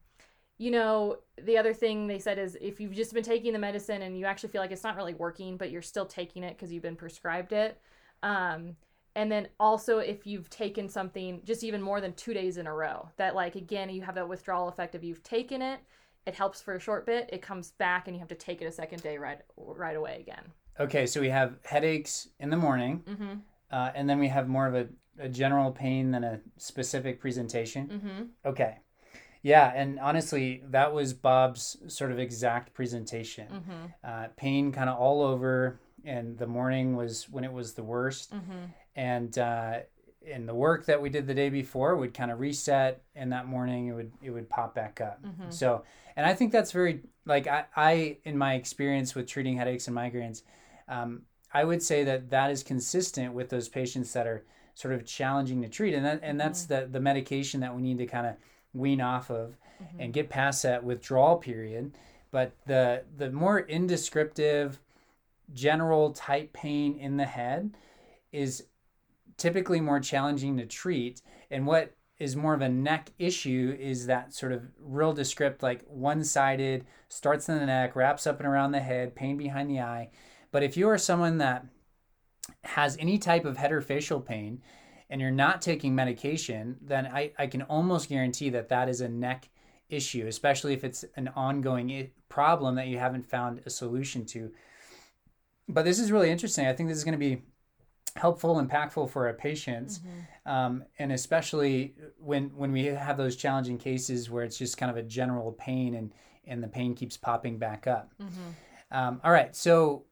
you 0.57 0.69
know, 0.71 1.19
the 1.41 1.57
other 1.57 1.73
thing 1.73 2.05
they 2.05 2.19
said 2.19 2.37
is 2.37 2.57
if 2.59 2.81
you've 2.81 2.95
just 2.95 3.13
been 3.13 3.23
taking 3.23 3.53
the 3.53 3.59
medicine 3.59 4.01
and 4.01 4.19
you 4.19 4.25
actually 4.25 4.49
feel 4.49 4.59
like 4.61 4.71
it's 4.71 4.83
not 4.83 4.97
really 4.97 5.13
working, 5.13 5.55
but 5.55 5.71
you're 5.71 5.81
still 5.81 6.05
taking 6.05 6.43
it 6.43 6.57
because 6.57 6.69
you've 6.69 6.83
been 6.83 6.97
prescribed 6.97 7.53
it. 7.53 7.79
Um, 8.21 8.75
and 9.15 9.31
then 9.31 9.47
also 9.61 9.99
if 9.99 10.27
you've 10.27 10.49
taken 10.49 10.89
something 10.89 11.41
just 11.45 11.63
even 11.63 11.81
more 11.81 12.01
than 12.01 12.11
two 12.13 12.33
days 12.33 12.57
in 12.57 12.67
a 12.67 12.73
row, 12.73 13.07
that 13.15 13.35
like 13.35 13.55
again, 13.55 13.89
you 13.89 14.01
have 14.01 14.15
that 14.15 14.27
withdrawal 14.27 14.67
effect 14.67 14.95
of 14.95 15.03
you've 15.05 15.23
taken 15.23 15.61
it 15.61 15.79
it 16.27 16.35
helps 16.35 16.61
for 16.61 16.75
a 16.75 16.79
short 16.79 17.05
bit, 17.05 17.29
it 17.31 17.41
comes 17.41 17.71
back 17.71 18.07
and 18.07 18.15
you 18.15 18.19
have 18.19 18.27
to 18.27 18.35
take 18.35 18.61
it 18.61 18.65
a 18.65 18.71
second 18.71 19.01
day 19.01 19.17
right 19.17 19.39
right 19.55 19.95
away 19.95 20.17
again. 20.19 20.43
Okay, 20.79 21.07
so 21.07 21.19
we 21.21 21.29
have 21.29 21.57
headaches 21.63 22.27
in 22.39 22.49
the 22.51 22.57
morning, 22.57 23.03
Mm-hmm. 23.07 23.33
uh, 23.71 23.91
and 23.95 24.07
then 24.07 24.19
we 24.19 24.27
have 24.27 24.47
more 24.47 24.67
of 24.67 24.75
a, 24.75 24.87
a 25.17 25.29
general 25.29 25.71
pain 25.71 26.11
than 26.11 26.23
a 26.23 26.39
specific 26.57 27.19
presentation. 27.19 27.87
Mm-hmm. 27.87 28.23
Okay. 28.49 28.77
Yeah, 29.41 29.71
and 29.73 29.99
honestly, 29.99 30.61
that 30.69 30.93
was 30.93 31.13
Bob's 31.13 31.77
sort 31.87 32.11
of 32.11 32.19
exact 32.19 32.73
presentation. 32.73 33.47
Mm-hmm. 33.47 33.85
Uh, 34.03 34.27
pain 34.35 34.71
kind 34.71 34.89
of 34.89 34.97
all 34.97 35.21
over, 35.21 35.79
and 36.03 36.37
the 36.37 36.47
morning 36.47 36.95
was 36.95 37.29
when 37.29 37.43
it 37.43 37.53
was 37.53 37.73
the 37.73 37.83
worst. 37.83 38.33
Mm-hmm. 38.33 38.65
And 38.95 39.37
uh, 39.37 39.79
and 40.31 40.47
the 40.47 40.53
work 40.53 40.85
that 40.85 41.01
we 41.01 41.09
did 41.09 41.25
the 41.27 41.33
day 41.33 41.49
before 41.49 41.95
would 41.95 42.13
kind 42.13 42.31
of 42.31 42.39
reset, 42.39 43.01
and 43.15 43.31
that 43.31 43.47
morning 43.47 43.87
it 43.87 43.93
would 43.93 44.11
it 44.21 44.29
would 44.31 44.49
pop 44.49 44.75
back 44.75 44.99
up. 45.01 45.21
Mhm. 45.23 45.51
So, 45.51 45.83
and 46.15 46.25
I 46.25 46.33
think 46.33 46.51
that's 46.51 46.71
very 46.71 47.01
like 47.25 47.47
I, 47.47 47.65
I 47.75 48.17
in 48.25 48.37
my 48.37 48.55
experience 48.55 49.15
with 49.15 49.27
treating 49.27 49.57
headaches 49.57 49.87
and 49.87 49.95
migraines, 49.95 50.43
um, 50.87 51.21
I 51.53 51.63
would 51.63 51.81
say 51.81 52.03
that 52.03 52.29
that 52.29 52.51
is 52.51 52.63
consistent 52.63 53.33
with 53.33 53.49
those 53.49 53.69
patients 53.69 54.13
that 54.13 54.27
are 54.27 54.43
sort 54.75 54.93
of 54.93 55.05
challenging 55.05 55.61
to 55.63 55.69
treat, 55.69 55.93
and 55.93 56.05
that 56.05 56.19
and 56.23 56.39
that's 56.39 56.65
the 56.65 56.87
the 56.91 56.99
medication 56.99 57.61
that 57.61 57.75
we 57.75 57.81
need 57.81 57.97
to 57.99 58.05
kind 58.05 58.27
of 58.27 58.35
wean 58.73 59.01
off 59.01 59.29
of 59.31 59.55
Mm-hmm. 59.77 59.99
and 60.01 60.11
get 60.13 60.27
past 60.27 60.63
that 60.63 60.83
withdrawal 60.83 61.37
period. 61.37 61.93
But 62.31 62.51
the 62.65 63.03
the 63.15 63.29
more 63.31 63.59
indescriptive, 63.59 64.79
general 65.53 66.11
type 66.13 66.51
pain 66.53 66.97
in 66.97 67.17
the 67.17 67.25
head 67.25 67.71
is 68.31 68.63
typically 69.37 69.79
more 69.79 69.99
challenging 69.99 70.57
to 70.57 70.65
treat. 70.65 71.21
And 71.49 71.65
what 71.65 71.95
is 72.19 72.35
more 72.35 72.53
of 72.53 72.61
a 72.61 72.69
neck 72.69 73.11
issue 73.19 73.77
is 73.79 74.07
that 74.07 74.33
sort 74.33 74.51
of 74.51 74.63
real 74.79 75.13
descript, 75.13 75.61
like 75.61 75.83
one 75.87 76.23
sided, 76.23 76.85
starts 77.09 77.47
in 77.47 77.59
the 77.59 77.65
neck, 77.65 77.95
wraps 77.95 78.25
up 78.25 78.39
and 78.39 78.47
around 78.47 78.71
the 78.71 78.79
head, 78.79 79.15
pain 79.15 79.37
behind 79.37 79.69
the 79.69 79.79
eye. 79.79 80.09
But 80.51 80.63
if 80.63 80.75
you 80.75 80.89
are 80.89 80.97
someone 80.97 81.37
that 81.37 81.65
has 82.63 82.97
any 82.99 83.17
type 83.17 83.45
of 83.45 83.57
head 83.57 83.71
or 83.71 83.81
facial 83.81 84.19
pain 84.19 84.61
and 85.09 85.21
you're 85.21 85.31
not 85.31 85.61
taking 85.61 85.93
medication, 85.93 86.77
then 86.81 87.05
I, 87.05 87.31
I 87.37 87.47
can 87.47 87.61
almost 87.63 88.09
guarantee 88.09 88.49
that 88.49 88.69
that 88.69 88.89
is 88.89 89.01
a 89.01 89.09
neck 89.09 89.49
issue, 89.89 90.25
especially 90.27 90.73
if 90.73 90.83
it's 90.83 91.05
an 91.15 91.29
ongoing 91.35 92.09
problem 92.29 92.75
that 92.75 92.87
you 92.87 92.97
haven't 92.97 93.29
found 93.29 93.61
a 93.65 93.69
solution 93.69 94.25
to. 94.25 94.51
But 95.69 95.85
this 95.85 95.99
is 95.99 96.11
really 96.11 96.31
interesting. 96.31 96.65
I 96.65 96.73
think 96.73 96.89
this 96.89 96.97
is 96.97 97.03
going 97.03 97.13
to 97.13 97.17
be 97.17 97.43
helpful, 98.17 98.59
and 98.59 98.69
impactful 98.69 99.09
for 99.09 99.27
our 99.27 99.33
patients, 99.33 100.01
um, 100.45 100.83
and 100.99 101.11
especially 101.11 101.95
when 102.17 102.49
when 102.55 102.71
we 102.71 102.85
have 102.85 103.17
those 103.17 103.35
challenging 103.35 103.77
cases 103.77 104.29
where 104.29 104.43
it's 104.43 104.57
just 104.57 104.77
kind 104.77 104.89
of 104.89 104.97
a 104.97 105.03
general 105.03 105.51
pain 105.53 105.95
and 105.95 106.13
and 106.45 106.63
the 106.63 106.67
pain 106.67 106.95
keeps 106.95 107.17
popping 107.17 107.57
back 107.57 107.87
up. 107.87 108.11
Mm-hmm. 108.21 108.97
Um, 108.97 109.21
all 109.23 109.31
right, 109.31 109.55
so 109.55 110.05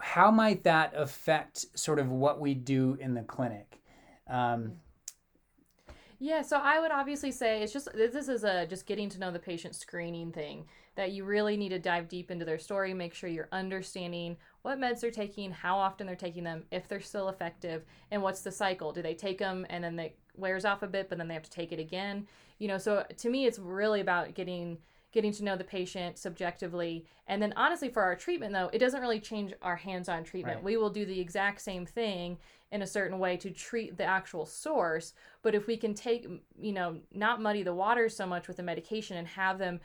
how 0.00 0.30
might 0.30 0.64
that 0.64 0.92
affect 0.96 1.66
sort 1.78 1.98
of 1.98 2.10
what 2.10 2.40
we 2.40 2.54
do 2.54 2.96
in 3.00 3.14
the 3.14 3.22
clinic? 3.22 3.80
Um, 4.28 4.72
Yeah, 6.18 6.42
so 6.42 6.58
I 6.58 6.80
would 6.80 6.90
obviously 6.90 7.32
say 7.32 7.62
it's 7.62 7.72
just 7.72 7.88
this 7.94 8.28
is 8.28 8.44
a 8.44 8.66
just 8.66 8.86
getting 8.86 9.08
to 9.10 9.18
know 9.18 9.30
the 9.30 9.38
patient 9.38 9.74
screening 9.74 10.32
thing 10.32 10.66
that 10.96 11.12
you 11.12 11.24
really 11.24 11.56
need 11.56 11.70
to 11.70 11.78
dive 11.78 12.08
deep 12.08 12.30
into 12.30 12.44
their 12.44 12.58
story, 12.58 12.92
make 12.92 13.14
sure 13.14 13.30
you're 13.30 13.48
understanding 13.52 14.36
what 14.62 14.78
meds 14.78 15.00
they're 15.00 15.10
taking, 15.10 15.50
how 15.50 15.78
often 15.78 16.06
they're 16.06 16.16
taking 16.16 16.44
them, 16.44 16.64
if 16.70 16.88
they're 16.88 17.00
still 17.00 17.28
effective, 17.28 17.84
and 18.10 18.22
what's 18.22 18.42
the 18.42 18.52
cycle. 18.52 18.92
Do 18.92 19.02
they 19.02 19.14
take 19.14 19.38
them 19.38 19.66
and 19.70 19.82
then 19.84 19.98
it 19.98 20.16
wears 20.36 20.64
off 20.64 20.82
a 20.82 20.86
bit, 20.86 21.08
but 21.08 21.18
then 21.18 21.28
they 21.28 21.34
have 21.34 21.42
to 21.42 21.50
take 21.50 21.72
it 21.72 21.78
again? 21.78 22.26
You 22.58 22.68
know, 22.68 22.78
so 22.78 23.04
to 23.16 23.30
me 23.30 23.46
it's 23.46 23.58
really 23.58 24.00
about 24.00 24.34
getting 24.34 24.78
getting 25.12 25.32
to 25.32 25.42
know 25.42 25.56
the 25.56 25.64
patient 25.64 26.18
subjectively. 26.18 27.04
And 27.26 27.42
then 27.42 27.52
honestly 27.56 27.88
for 27.88 28.02
our 28.02 28.14
treatment 28.14 28.52
though, 28.52 28.70
it 28.72 28.78
doesn't 28.78 29.00
really 29.00 29.18
change 29.18 29.52
our 29.60 29.74
hands-on 29.74 30.22
treatment. 30.22 30.56
Right. 30.56 30.64
We 30.64 30.76
will 30.76 30.90
do 30.90 31.04
the 31.04 31.18
exact 31.18 31.62
same 31.62 31.84
thing 31.84 32.38
in 32.72 32.82
a 32.82 32.86
certain 32.86 33.18
way 33.18 33.36
to 33.36 33.50
treat 33.50 33.96
the 33.96 34.04
actual 34.04 34.46
source 34.46 35.12
but 35.42 35.54
if 35.54 35.66
we 35.66 35.76
can 35.76 35.94
take 35.94 36.26
you 36.60 36.72
know 36.72 36.96
not 37.12 37.40
muddy 37.40 37.62
the 37.62 37.74
waters 37.74 38.16
so 38.16 38.26
much 38.26 38.46
with 38.48 38.56
the 38.56 38.62
medication 38.62 39.16
and 39.16 39.26
have 39.26 39.58
them 39.58 39.80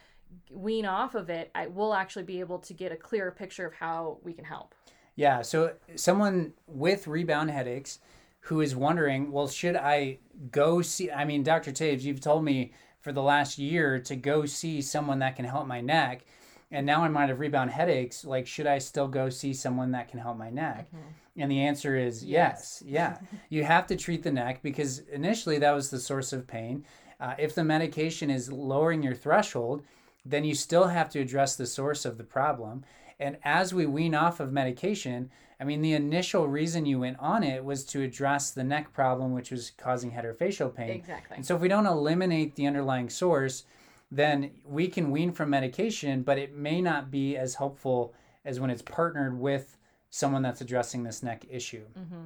wean 0.50 0.86
off 0.86 1.16
of 1.16 1.30
it 1.30 1.52
i 1.56 1.68
will 1.68 1.94
actually 1.94 2.24
be 2.24 2.40
able 2.40 2.60
to 2.60 2.74
get 2.74 2.92
a 2.92 2.96
clearer 2.96 3.32
picture 3.32 3.66
of 3.66 3.74
how 3.74 4.18
we 4.24 4.34
can 4.34 4.46
help 4.46 4.74
Yeah, 5.16 5.42
so 5.44 5.74
someone 5.96 6.54
with 6.68 7.08
rebound 7.08 7.50
headaches 7.50 8.00
who 8.42 8.62
is 8.62 8.76
wondering, 8.76 9.32
well, 9.32 9.48
should 9.48 9.76
I 9.76 10.20
go 10.52 10.82
see? 10.82 11.10
I 11.10 11.26
mean, 11.26 11.42
Dr. 11.42 11.72
Taves, 11.72 12.04
you've 12.04 12.22
told 12.22 12.44
me 12.44 12.74
for 13.00 13.12
the 13.12 13.22
last 13.22 13.58
year 13.58 14.00
to 14.02 14.16
go 14.16 14.46
see 14.46 14.82
someone 14.82 15.20
that 15.20 15.36
can 15.36 15.46
help 15.46 15.66
my 15.68 15.82
neck, 15.82 16.26
and 16.70 16.86
now 16.86 17.04
I 17.04 17.08
might 17.08 17.30
have 17.30 17.40
rebound 17.40 17.72
headaches. 17.72 18.24
Like, 18.26 18.46
should 18.46 18.68
I 18.68 18.78
still 18.78 19.08
go 19.08 19.30
see 19.30 19.54
someone 19.54 19.92
that 19.92 20.10
can 20.10 20.20
help 20.20 20.38
my 20.38 20.50
neck? 20.50 20.90
And 21.38 21.50
the 21.50 21.62
answer 21.62 21.96
is 21.98 22.24
yes. 22.24 22.84
Yes. 22.86 23.20
Yeah, 23.22 23.28
you 23.50 23.64
have 23.64 23.88
to 23.88 23.96
treat 23.96 24.22
the 24.22 24.32
neck 24.32 24.62
because 24.62 25.00
initially 25.00 25.58
that 25.60 25.72
was 25.72 25.90
the 25.90 26.00
source 26.00 26.32
of 26.32 26.46
pain. 26.46 26.86
Uh, 27.20 27.34
if 27.40 27.56
the 27.56 27.64
medication 27.64 28.30
is 28.30 28.52
lowering 28.52 29.02
your 29.02 29.16
threshold, 29.16 29.84
then 30.26 30.44
you 30.44 30.56
still 30.56 30.88
have 30.88 31.10
to 31.10 31.20
address 31.20 31.56
the 31.56 31.68
source 31.68 32.04
of 32.04 32.18
the 32.18 32.24
problem. 32.24 32.84
And 33.20 33.38
as 33.44 33.74
we 33.74 33.86
wean 33.86 34.16
off 34.16 34.40
of 34.40 34.52
medication, 34.52 35.30
I 35.60 35.64
mean, 35.64 35.82
the 35.82 35.94
initial 35.94 36.48
reason 36.48 36.86
you 36.86 37.00
went 37.00 37.20
on 37.20 37.44
it 37.44 37.64
was 37.64 37.86
to 37.86 38.02
address 38.02 38.52
the 38.52 38.64
neck 38.64 38.92
problem, 38.92 39.32
which 39.32 39.52
was 39.52 39.72
causing 39.78 40.12
head 40.12 40.26
or 40.26 40.34
facial 40.34 40.70
pain. 40.70 40.90
exactly 40.90 41.38
And 41.38 41.46
so, 41.46 41.56
if 41.56 41.62
we 41.62 41.70
don't 41.70 41.86
eliminate 41.86 42.56
the 42.56 42.68
underlying 42.68 43.10
source, 43.10 43.64
then 44.12 44.52
we 44.66 44.88
can 44.88 45.12
wean 45.12 45.32
from 45.32 45.50
medication, 45.50 46.24
but 46.24 46.38
it 46.38 46.54
may 46.54 46.82
not 46.82 47.10
be 47.10 47.38
as 47.38 47.56
helpful 47.56 48.14
as 48.44 48.60
when 48.60 48.70
it's 48.70 48.82
partnered 48.82 49.40
with 49.40 49.78
someone 50.10 50.42
that's 50.42 50.62
addressing 50.62 51.04
this 51.04 51.24
neck 51.24 51.46
issue. 51.50 51.86
hmm 51.96 52.26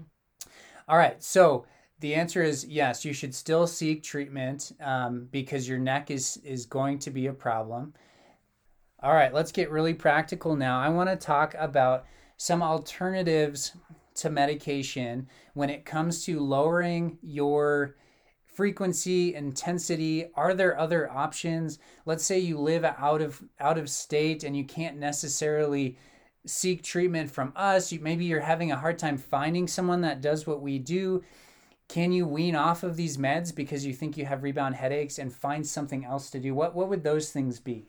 All 0.87 0.97
right, 0.97 1.23
so 1.23 1.65
the 1.99 2.15
answer 2.15 2.41
is 2.41 2.65
yes. 2.65 3.03
You 3.03 3.13
should 3.13 3.35
still 3.35 3.67
seek 3.67 4.03
treatment 4.03 4.71
um, 4.81 5.27
because 5.31 5.67
your 5.67 5.79
neck 5.79 6.11
is 6.11 6.37
is 6.43 6.65
going 6.65 6.99
to 6.99 7.11
be 7.11 7.27
a 7.27 7.33
problem. 7.33 7.93
All 9.01 9.13
right, 9.13 9.33
let's 9.33 9.51
get 9.51 9.71
really 9.71 9.93
practical 9.93 10.55
now. 10.55 10.79
I 10.79 10.89
want 10.89 11.09
to 11.09 11.15
talk 11.15 11.55
about 11.57 12.05
some 12.37 12.61
alternatives 12.61 13.73
to 14.15 14.29
medication 14.29 15.27
when 15.53 15.69
it 15.69 15.85
comes 15.85 16.25
to 16.25 16.39
lowering 16.39 17.17
your 17.21 17.95
frequency 18.45 19.35
intensity 19.35 20.25
are 20.35 20.53
there 20.53 20.77
other 20.77 21.09
options 21.09 21.79
let's 22.05 22.25
say 22.25 22.37
you 22.37 22.57
live 22.57 22.83
out 22.83 23.21
of 23.21 23.41
out 23.61 23.77
of 23.77 23.89
state 23.89 24.43
and 24.43 24.57
you 24.57 24.65
can't 24.65 24.97
necessarily 24.97 25.97
seek 26.45 26.83
treatment 26.83 27.31
from 27.31 27.53
us 27.55 27.93
you, 27.93 28.01
maybe 28.01 28.25
you're 28.25 28.41
having 28.41 28.73
a 28.73 28.77
hard 28.77 28.99
time 28.99 29.17
finding 29.17 29.65
someone 29.65 30.01
that 30.01 30.19
does 30.19 30.45
what 30.45 30.61
we 30.61 30.77
do 30.77 31.23
can 31.89 32.11
you 32.11 32.25
wean 32.25 32.55
off 32.55 32.83
of 32.83 32.95
these 32.95 33.17
meds 33.17 33.53
because 33.53 33.83
you 33.83 33.93
think 33.93 34.15
you 34.15 34.25
have 34.25 34.43
rebound 34.43 34.75
headaches 34.75 35.17
and 35.17 35.33
find 35.33 35.65
something 35.65 36.05
else 36.05 36.29
to 36.29 36.39
do? 36.39 36.53
What 36.53 36.75
what 36.75 36.87
would 36.87 37.03
those 37.03 37.31
things 37.31 37.59
be? 37.59 37.87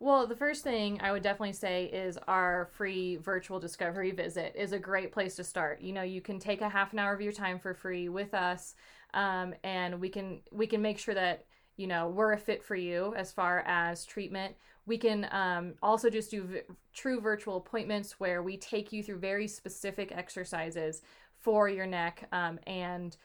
Well 0.00 0.26
the 0.26 0.34
first 0.34 0.64
thing 0.64 0.98
i 1.00 1.12
would 1.12 1.22
definitely 1.22 1.52
say 1.52 1.84
is 1.84 2.18
our 2.26 2.70
free 2.72 3.16
virtual 3.16 3.60
discovery 3.60 4.10
visit 4.10 4.54
is 4.56 4.72
a 4.72 4.78
great 4.78 5.12
place 5.12 5.36
to 5.36 5.44
start. 5.44 5.80
You 5.80 5.92
know 5.92 6.02
you 6.02 6.22
can 6.22 6.38
take 6.38 6.62
a 6.62 6.68
half 6.68 6.92
an 6.92 6.98
hour 6.98 7.12
of 7.12 7.20
your 7.20 7.32
time 7.32 7.58
for 7.58 7.74
free 7.74 8.08
with 8.08 8.34
us 8.34 8.74
um, 9.14 9.54
and 9.62 10.00
we 10.00 10.08
can 10.08 10.40
we 10.50 10.66
can 10.66 10.80
make 10.80 10.98
sure 10.98 11.14
that 11.14 11.44
you 11.76 11.86
know 11.86 12.08
we're 12.08 12.32
a 12.32 12.38
fit 12.38 12.64
for 12.64 12.74
you 12.74 13.14
as 13.16 13.32
far 13.32 13.60
as 13.60 14.06
treatment. 14.06 14.56
We 14.86 14.96
can 14.98 15.28
um, 15.30 15.74
also 15.82 16.10
just 16.10 16.30
do 16.30 16.42
v- 16.42 16.60
true 16.92 17.20
virtual 17.20 17.58
appointments 17.58 18.18
where 18.18 18.42
we 18.42 18.56
take 18.56 18.92
you 18.92 19.02
through 19.02 19.18
very 19.18 19.46
specific 19.46 20.10
exercises 20.10 21.02
for 21.38 21.68
your 21.68 21.86
neck 21.86 22.26
um, 22.32 22.58
and 22.66 23.16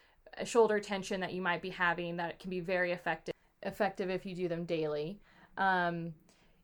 shoulder 0.45 0.79
tension 0.79 1.19
that 1.21 1.33
you 1.33 1.41
might 1.41 1.61
be 1.61 1.69
having 1.69 2.17
that 2.17 2.39
can 2.39 2.49
be 2.49 2.59
very 2.59 2.91
effective 2.91 3.33
effective 3.63 4.09
if 4.09 4.25
you 4.25 4.35
do 4.35 4.47
them 4.47 4.65
daily 4.65 5.19
um, 5.57 6.13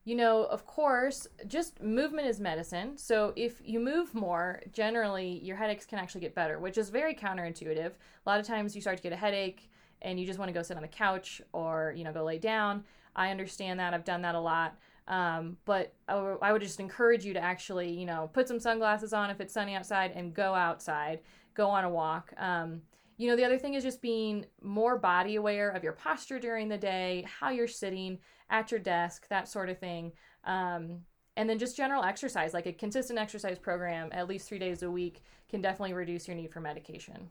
you 0.05 0.15
know, 0.15 0.43
of 0.43 0.65
course, 0.65 1.27
just 1.47 1.81
movement 1.81 2.27
is 2.27 2.39
medicine. 2.39 2.97
So 2.97 3.31
if 3.37 3.61
you 3.63 3.79
move 3.79 4.13
more, 4.13 4.61
generally 4.73 5.39
your 5.41 5.55
headaches 5.55 5.85
can 5.85 5.97
actually 5.97 6.21
get 6.21 6.35
better, 6.35 6.59
which 6.59 6.77
is 6.77 6.89
very 6.89 7.15
counterintuitive. 7.15 7.91
A 8.25 8.29
lot 8.29 8.39
of 8.39 8.45
times 8.45 8.75
you 8.75 8.81
start 8.81 8.97
to 8.97 9.03
get 9.03 9.13
a 9.13 9.17
headache 9.17 9.69
and 10.01 10.19
you 10.19 10.25
just 10.25 10.39
want 10.39 10.49
to 10.49 10.53
go 10.53 10.61
sit 10.61 10.75
on 10.75 10.81
the 10.81 10.89
couch 10.89 11.41
or, 11.53 11.93
you 11.95 12.03
know, 12.03 12.11
go 12.11 12.23
lay 12.23 12.37
down. 12.37 12.83
I 13.15 13.31
understand 13.31 13.79
that. 13.79 13.93
I've 13.93 14.03
done 14.03 14.21
that 14.23 14.35
a 14.35 14.39
lot. 14.39 14.75
Um, 15.07 15.57
but 15.63 15.93
I 16.07 16.13
w- 16.13 16.39
I 16.41 16.51
would 16.51 16.61
just 16.61 16.79
encourage 16.79 17.25
you 17.25 17.33
to 17.33 17.39
actually, 17.39 17.91
you 17.91 18.05
know, 18.05 18.29
put 18.33 18.47
some 18.47 18.59
sunglasses 18.59 19.13
on 19.13 19.29
if 19.29 19.39
it's 19.39 19.53
sunny 19.53 19.75
outside 19.75 20.11
and 20.15 20.33
go 20.33 20.53
outside, 20.53 21.19
go 21.53 21.69
on 21.69 21.83
a 21.83 21.89
walk. 21.89 22.33
Um, 22.37 22.81
you 23.17 23.27
know, 23.27 23.35
the 23.35 23.45
other 23.45 23.57
thing 23.57 23.73
is 23.75 23.83
just 23.83 24.01
being 24.01 24.45
more 24.61 24.97
body 24.97 25.35
aware 25.35 25.69
of 25.69 25.83
your 25.83 25.93
posture 25.93 26.39
during 26.39 26.67
the 26.67 26.77
day, 26.77 27.25
how 27.27 27.49
you're 27.49 27.67
sitting 27.67 28.19
at 28.49 28.71
your 28.71 28.79
desk, 28.79 29.27
that 29.29 29.47
sort 29.47 29.69
of 29.69 29.79
thing. 29.79 30.11
Um, 30.45 31.01
and 31.35 31.49
then 31.49 31.57
just 31.57 31.75
general 31.75 32.03
exercise, 32.03 32.53
like 32.53 32.65
a 32.65 32.73
consistent 32.73 33.17
exercise 33.17 33.57
program 33.57 34.09
at 34.11 34.27
least 34.27 34.47
three 34.47 34.59
days 34.59 34.83
a 34.83 34.91
week, 34.91 35.23
can 35.49 35.61
definitely 35.61 35.93
reduce 35.93 36.27
your 36.27 36.35
need 36.35 36.51
for 36.51 36.59
medication. 36.59 37.29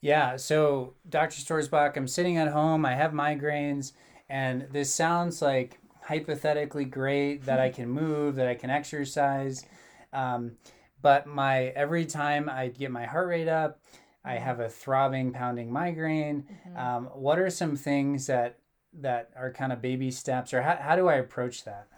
Yeah, 0.00 0.36
so 0.36 0.94
Dr. 1.08 1.40
Stoersbach, 1.40 1.96
I'm 1.96 2.06
sitting 2.06 2.36
at 2.36 2.48
home, 2.48 2.84
I 2.84 2.94
have 2.94 3.12
migraines, 3.12 3.92
and 4.28 4.66
this 4.70 4.92
sounds 4.92 5.40
like 5.40 5.78
hypothetically 6.02 6.84
great, 6.84 7.44
that 7.46 7.58
I 7.58 7.70
can 7.70 7.88
move, 7.88 8.36
that 8.36 8.46
I 8.46 8.54
can 8.54 8.70
exercise. 8.70 9.64
Um, 10.12 10.52
but 11.00 11.26
my 11.26 11.66
every 11.68 12.04
time 12.06 12.48
I 12.48 12.68
get 12.68 12.90
my 12.90 13.06
heart 13.06 13.28
rate 13.28 13.48
up, 13.48 13.80
I 14.24 14.34
have 14.34 14.60
a 14.60 14.68
throbbing, 14.68 15.32
pounding 15.32 15.70
migraine. 15.70 16.46
Mm-hmm. 16.68 16.76
Um, 16.76 17.04
what 17.14 17.38
are 17.38 17.50
some 17.50 17.76
things 17.76 18.26
that 18.26 18.58
that 19.00 19.30
are 19.36 19.52
kind 19.52 19.72
of 19.72 19.82
baby 19.82 20.10
steps, 20.10 20.54
or 20.54 20.62
how, 20.62 20.76
how 20.76 20.96
do 20.96 21.08
I 21.08 21.14
approach 21.14 21.64
that? 21.64 21.88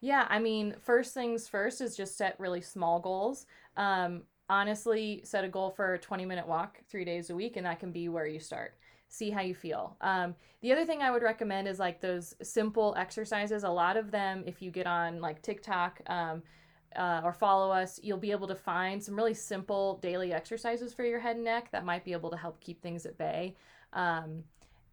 Yeah, 0.00 0.26
I 0.28 0.38
mean, 0.38 0.74
first 0.82 1.14
things 1.14 1.48
first 1.48 1.80
is 1.80 1.96
just 1.96 2.18
set 2.18 2.38
really 2.38 2.60
small 2.60 3.00
goals. 3.00 3.46
Um, 3.76 4.22
honestly, 4.48 5.22
set 5.24 5.44
a 5.44 5.48
goal 5.48 5.70
for 5.70 5.94
a 5.94 5.98
20 5.98 6.26
minute 6.26 6.46
walk 6.46 6.78
three 6.88 7.04
days 7.04 7.30
a 7.30 7.34
week, 7.34 7.56
and 7.56 7.64
that 7.66 7.80
can 7.80 7.90
be 7.90 8.08
where 8.08 8.26
you 8.26 8.38
start. 8.38 8.74
See 9.08 9.30
how 9.30 9.40
you 9.42 9.54
feel. 9.54 9.96
Um, 10.00 10.34
the 10.60 10.72
other 10.72 10.84
thing 10.84 11.02
I 11.02 11.10
would 11.10 11.22
recommend 11.22 11.68
is 11.68 11.78
like 11.78 12.00
those 12.00 12.34
simple 12.42 12.94
exercises. 12.98 13.64
A 13.64 13.70
lot 13.70 13.96
of 13.96 14.10
them, 14.10 14.42
if 14.46 14.60
you 14.60 14.70
get 14.70 14.86
on 14.86 15.20
like 15.20 15.40
TikTok, 15.40 16.00
um, 16.06 16.42
uh, 16.96 17.20
or 17.24 17.32
follow 17.32 17.70
us, 17.70 17.98
you'll 18.02 18.18
be 18.18 18.30
able 18.30 18.48
to 18.48 18.54
find 18.54 19.02
some 19.02 19.16
really 19.16 19.34
simple 19.34 19.98
daily 20.02 20.32
exercises 20.32 20.92
for 20.92 21.04
your 21.04 21.18
head 21.18 21.36
and 21.36 21.44
neck 21.44 21.70
that 21.72 21.84
might 21.84 22.04
be 22.04 22.12
able 22.12 22.30
to 22.30 22.36
help 22.36 22.60
keep 22.60 22.82
things 22.82 23.06
at 23.06 23.16
bay. 23.18 23.54
Um, 23.92 24.44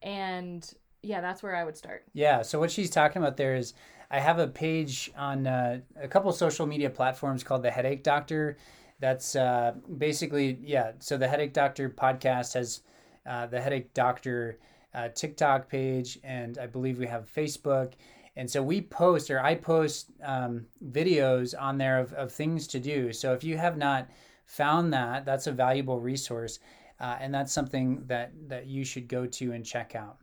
and 0.01 0.74
yeah, 1.01 1.22
that's 1.22 1.44
where 1.44 1.56
I 1.56 1.63
would 1.63 1.77
start. 1.77 2.03
Yeah. 2.13 2.41
So 2.41 2.60
what 2.60 2.72
she's 2.72 2.89
talking 2.89 3.22
about 3.22 3.38
there 3.38 3.56
is 3.56 3.74
I 4.12 4.20
have 4.20 4.39
a 4.39 4.48
page 4.48 5.12
on 5.18 5.48
uh, 5.48 5.79
a 6.01 6.08
couple 6.08 6.32
social 6.32 6.65
media 6.65 6.89
platforms 6.89 7.44
called 7.44 7.63
the 7.63 7.72
Headache 7.72 8.03
Doctor. 8.03 8.58
That's 9.00 9.36
uh, 9.36 9.74
basically 9.98 10.60
yeah. 10.62 10.94
So 11.00 11.18
the 11.18 11.27
Headache 11.27 11.53
Doctor 11.53 11.89
podcast 11.89 12.53
has 12.56 12.82
uh, 13.25 13.46
the 13.48 13.62
Headache 13.62 13.94
Doctor 13.94 14.58
uh, 14.94 15.10
TikTok 15.10 15.70
page, 15.70 16.20
and 16.24 16.58
I 16.58 16.68
believe 16.68 16.98
we 17.00 17.08
have 17.08 17.32
Facebook. 17.32 17.94
And 18.39 18.50
so 18.50 18.63
we 18.63 18.79
post, 18.81 19.29
or 19.29 19.41
I 19.41 19.55
post 19.55 20.12
um, 20.24 20.65
videos 20.91 21.53
on 21.60 21.77
there 21.77 22.00
of, 22.00 22.13
of 22.13 22.31
things 22.31 22.67
to 22.67 22.79
do. 22.79 23.12
So 23.12 23.34
if 23.34 23.43
you 23.43 23.58
have 23.58 23.77
not 23.77 24.08
found 24.46 24.93
that, 24.93 25.25
that's 25.25 25.48
a 25.48 25.51
valuable 25.51 26.00
resource, 26.00 26.60
uh, 27.01 27.17
and 27.19 27.34
that's 27.34 27.51
something 27.51 28.01
that 28.08 28.31
that 28.48 28.65
you 28.65 28.86
should 28.86 29.10
go 29.10 29.25
to 29.25 29.51
and 29.51 29.65
check 29.65 29.93
out. 29.93 30.17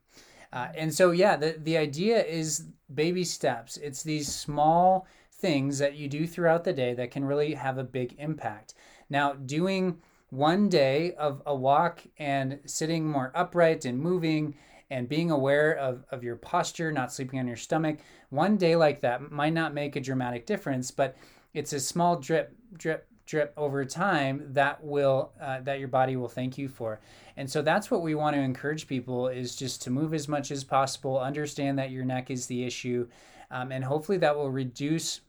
Uh, 0.51 0.69
and 0.75 0.95
so, 0.95 1.11
yeah, 1.11 1.37
the, 1.37 1.57
the 1.65 1.77
idea 1.77 2.25
is 2.25 2.69
baby 2.95 3.23
steps. 3.23 3.77
It's 3.77 4.03
these 4.03 4.35
small 4.35 5.07
things 5.31 5.79
that 5.79 5.97
you 5.97 6.09
do 6.09 6.27
throughout 6.27 6.65
the 6.65 6.73
day 6.73 6.95
that 6.95 7.11
can 7.11 7.25
really 7.25 7.53
have 7.53 7.77
a 7.77 7.85
big 7.85 8.15
impact. 8.19 8.75
Now, 9.11 9.35
doing 9.35 9.99
one 10.31 10.71
day 10.71 11.13
of 11.19 11.43
a 11.45 11.55
walk 11.55 12.01
and 12.19 12.61
sitting 12.65 13.07
more 13.07 13.31
upright 13.35 13.85
and 13.85 13.99
moving 13.99 14.55
and 14.91 15.09
being 15.09 15.31
aware 15.31 15.77
of, 15.77 16.05
of 16.11 16.23
your 16.23 16.37
posture, 16.37 16.93
not 16.93 17.13
sleeping 17.13 17.39
on 17.39 17.47
your 17.47 17.57
stomach, 17.57 17.99
one 18.31 18.57
day 18.57 18.77
like 18.77 19.01
that 19.01 19.31
might 19.33 19.53
not 19.53 19.75
make 19.75 19.97
a 19.97 20.01
dramatic 20.01 20.47
difference, 20.47 20.91
but 20.91 21.17
it's 21.55 21.73
a 21.73 21.81
small 21.81 22.17
drip, 22.17 22.55
drip, 22.77 23.09
drip 23.27 23.53
over 23.57 23.85
time 23.85 24.47
that 24.53 24.83
will 24.85 25.33
uh, 25.41 25.61
that 25.61 25.81
your 25.81 25.89
body 25.89 26.15
will 26.15 26.29
thank 26.29 26.57
you 26.57 26.69
for. 26.69 27.01
And 27.37 27.51
so 27.51 27.61
that's 27.61 27.91
what 27.91 28.03
we 28.03 28.15
want 28.15 28.37
to 28.37 28.41
encourage 28.41 28.87
people 28.87 29.29
is 29.29 29.57
just 29.57 29.83
to 29.83 29.91
move 29.91 30.15
as 30.15 30.29
much 30.29 30.51
as 30.53 30.63
possible 30.63 31.19
understand 31.19 31.79
that 31.79 31.91
your 31.91 32.05
neck 32.05 32.31
is 32.31 32.47
the 32.47 32.65
issue 32.65 33.09
um, 33.51 33.73
and 33.73 33.85
hopefully 33.85 34.19
that 34.19 34.37
will 34.37 34.51
reduce 34.51 35.21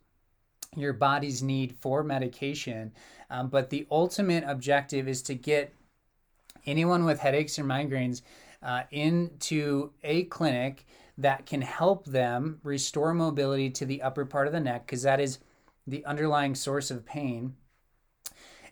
your 0.75 0.93
body's 0.93 1.41
need 1.41 1.75
for 1.79 2.03
medication. 2.03 2.91
Um, 3.29 3.47
but 3.47 3.69
the 3.69 3.87
ultimate 3.89 4.43
objective 4.45 5.07
is 5.07 5.21
to 5.23 5.35
get 5.35 5.73
anyone 6.65 7.05
with 7.05 7.19
headaches 7.19 7.57
or 7.57 7.63
migraines 7.63 8.21
uh, 8.63 8.83
into 8.91 9.91
a 10.03 10.23
clinic 10.25 10.85
that 11.17 11.45
can 11.45 11.61
help 11.61 12.05
them 12.05 12.59
restore 12.63 13.13
mobility 13.13 13.69
to 13.69 13.85
the 13.85 14.01
upper 14.01 14.25
part 14.25 14.47
of 14.47 14.53
the 14.53 14.59
neck 14.59 14.85
because 14.85 15.03
that 15.03 15.19
is 15.19 15.39
the 15.87 16.05
underlying 16.05 16.53
source 16.53 16.91
of 16.91 17.05
pain 17.05 17.55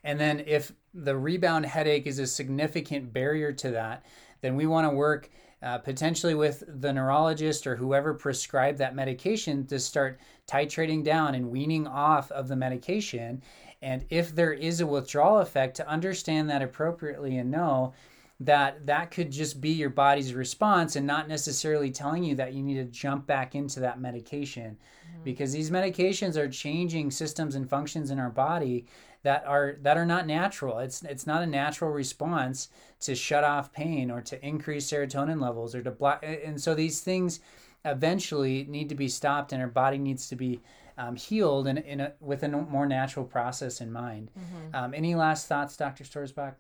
and 0.06 0.20
then 0.20 0.44
if 0.46 0.72
the 0.94 1.18
rebound 1.18 1.66
headache 1.66 2.06
is 2.06 2.20
a 2.20 2.28
significant 2.28 3.12
barrier 3.12 3.52
to 3.54 3.72
that, 3.72 4.06
then 4.42 4.56
we 4.56 4.68
want 4.68 4.88
to 4.88 4.96
work 4.96 5.32
uh, 5.64 5.80
potentially 5.80 6.36
with 6.36 6.64
the 6.68 6.94
neurologist 6.94 7.66
or 7.66 7.76
whoever 7.76 8.14
prescribed 8.14 8.78
that 8.78 8.96
medication 8.96 9.66
to 9.66 9.80
start 9.80 10.20
titrating 10.48 11.04
down 11.04 11.34
and 11.34 11.50
weaning 11.50 11.88
off 11.88 12.32
of 12.32 12.48
the 12.48 12.56
medication. 12.56 13.42
And 13.82 14.06
if 14.12 14.36
there 14.36 14.54
is 14.54 14.80
a 14.80 14.86
withdrawal 14.86 15.40
effect, 15.40 15.76
to 15.78 15.90
understand 15.90 16.52
that 16.52 16.62
appropriately 16.62 17.38
and 17.40 17.50
know 17.50 17.94
that 18.40 18.86
that 18.86 19.12
could 19.12 19.32
just 19.32 19.62
be 19.62 19.70
your 19.70 19.90
body's 19.90 20.34
response 20.34 20.96
and 20.96 21.08
not 21.08 21.28
necessarily 21.28 21.90
telling 21.90 22.24
you 22.24 22.36
that 22.36 22.54
you 22.54 22.62
need 22.62 22.76
to 22.76 22.84
jump 22.84 23.26
back 23.26 23.56
into 23.56 23.80
that 23.80 24.00
medication 24.00 24.78
mm-hmm. 25.08 25.24
because 25.24 25.54
these 25.54 25.72
medications 25.72 26.36
are 26.36 26.50
changing 26.50 27.10
systems 27.12 27.56
and 27.56 27.70
functions 27.70 28.12
in 28.12 28.20
our 28.20 28.30
body 28.30 28.86
that 29.24 29.46
are 29.48 29.78
that 29.82 29.98
are 29.98 30.06
not 30.06 30.28
natural. 30.28 30.80
It's 30.80 31.02
it's 31.04 31.26
not 31.26 31.42
a 31.42 31.48
natural 31.48 31.92
response 31.92 32.70
to 33.02 33.16
shut 33.16 33.44
off 33.44 33.72
pain 33.72 34.12
or 34.12 34.22
to 34.22 34.46
increase 34.46 34.92
serotonin 34.92 35.42
levels 35.42 35.74
or 35.74 35.82
to 35.82 35.92
block. 35.92 36.24
And 36.24 36.62
so 36.62 36.76
these 36.76 37.02
things 37.02 37.40
eventually 37.86 38.66
need 38.70 38.90
to 38.90 38.96
be 38.96 39.08
stopped, 39.08 39.54
and 39.54 39.62
our 39.62 39.68
body 39.68 39.98
needs 39.98 40.28
to 40.30 40.36
be 40.36 40.60
um, 40.98 41.16
healed 41.16 41.68
in, 41.68 41.78
in 41.78 42.02
a, 42.02 42.14
with 42.20 42.44
a 42.44 42.50
more 42.50 42.86
natural 42.86 43.26
process 43.26 43.82
in 43.82 43.92
mind. 43.92 44.32
Mm-hmm. 44.38 44.76
Um, 44.76 44.94
any 44.94 45.16
last 45.16 45.48
thoughts, 45.48 45.76
Dr. 45.76 46.04
Stoersbach? 46.04 46.56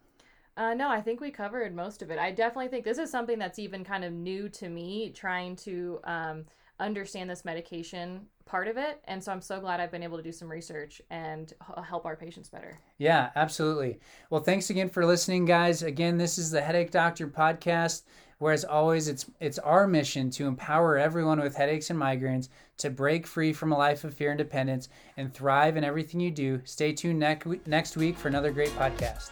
Uh, 0.57 0.73
no, 0.73 0.89
I 0.89 1.01
think 1.01 1.19
we 1.19 1.31
covered 1.31 1.75
most 1.75 2.01
of 2.01 2.11
it. 2.11 2.19
I 2.19 2.31
definitely 2.31 2.69
think 2.69 2.85
this 2.85 2.97
is 2.97 3.11
something 3.11 3.37
that's 3.37 3.59
even 3.59 3.83
kind 3.83 4.05
of 4.05 4.13
new 4.13 4.47
to 4.49 4.69
me, 4.69 5.09
trying 5.09 5.55
to 5.57 5.99
um, 6.05 6.45
understand 6.79 7.29
this 7.29 7.43
medication 7.43 8.27
part 8.45 8.67
of 8.67 8.77
it. 8.77 9.01
And 9.05 9.21
so 9.21 9.31
I'm 9.31 9.41
so 9.41 9.59
glad 9.59 9.79
I've 9.79 9.91
been 9.91 10.03
able 10.03 10.17
to 10.17 10.23
do 10.23 10.31
some 10.31 10.49
research 10.49 11.01
and 11.09 11.51
help 11.83 12.05
our 12.05 12.15
patients 12.15 12.47
better. 12.47 12.77
Yeah, 12.97 13.31
absolutely. 13.35 13.99
Well, 14.29 14.41
thanks 14.41 14.69
again 14.69 14.89
for 14.89 15.05
listening, 15.05 15.45
guys. 15.45 15.83
Again, 15.83 16.17
this 16.17 16.37
is 16.37 16.51
the 16.51 16.61
Headache 16.61 16.91
Doctor 16.91 17.27
podcast. 17.27 18.03
Whereas 18.37 18.65
always, 18.65 19.07
it's 19.07 19.25
it's 19.39 19.59
our 19.59 19.87
mission 19.87 20.29
to 20.31 20.45
empower 20.45 20.97
everyone 20.97 21.39
with 21.39 21.55
headaches 21.55 21.89
and 21.89 21.99
migraines 21.99 22.49
to 22.79 22.89
break 22.89 23.25
free 23.25 23.53
from 23.53 23.71
a 23.71 23.77
life 23.77 24.03
of 24.03 24.13
fear 24.13 24.31
and 24.31 24.37
dependence 24.37 24.89
and 25.15 25.33
thrive 25.33 25.77
in 25.77 25.85
everything 25.85 26.19
you 26.19 26.31
do. 26.31 26.61
Stay 26.65 26.91
tuned 26.91 27.19
next 27.19 27.47
next 27.65 27.95
week 27.95 28.17
for 28.17 28.27
another 28.27 28.51
great 28.51 28.71
podcast. 28.71 29.31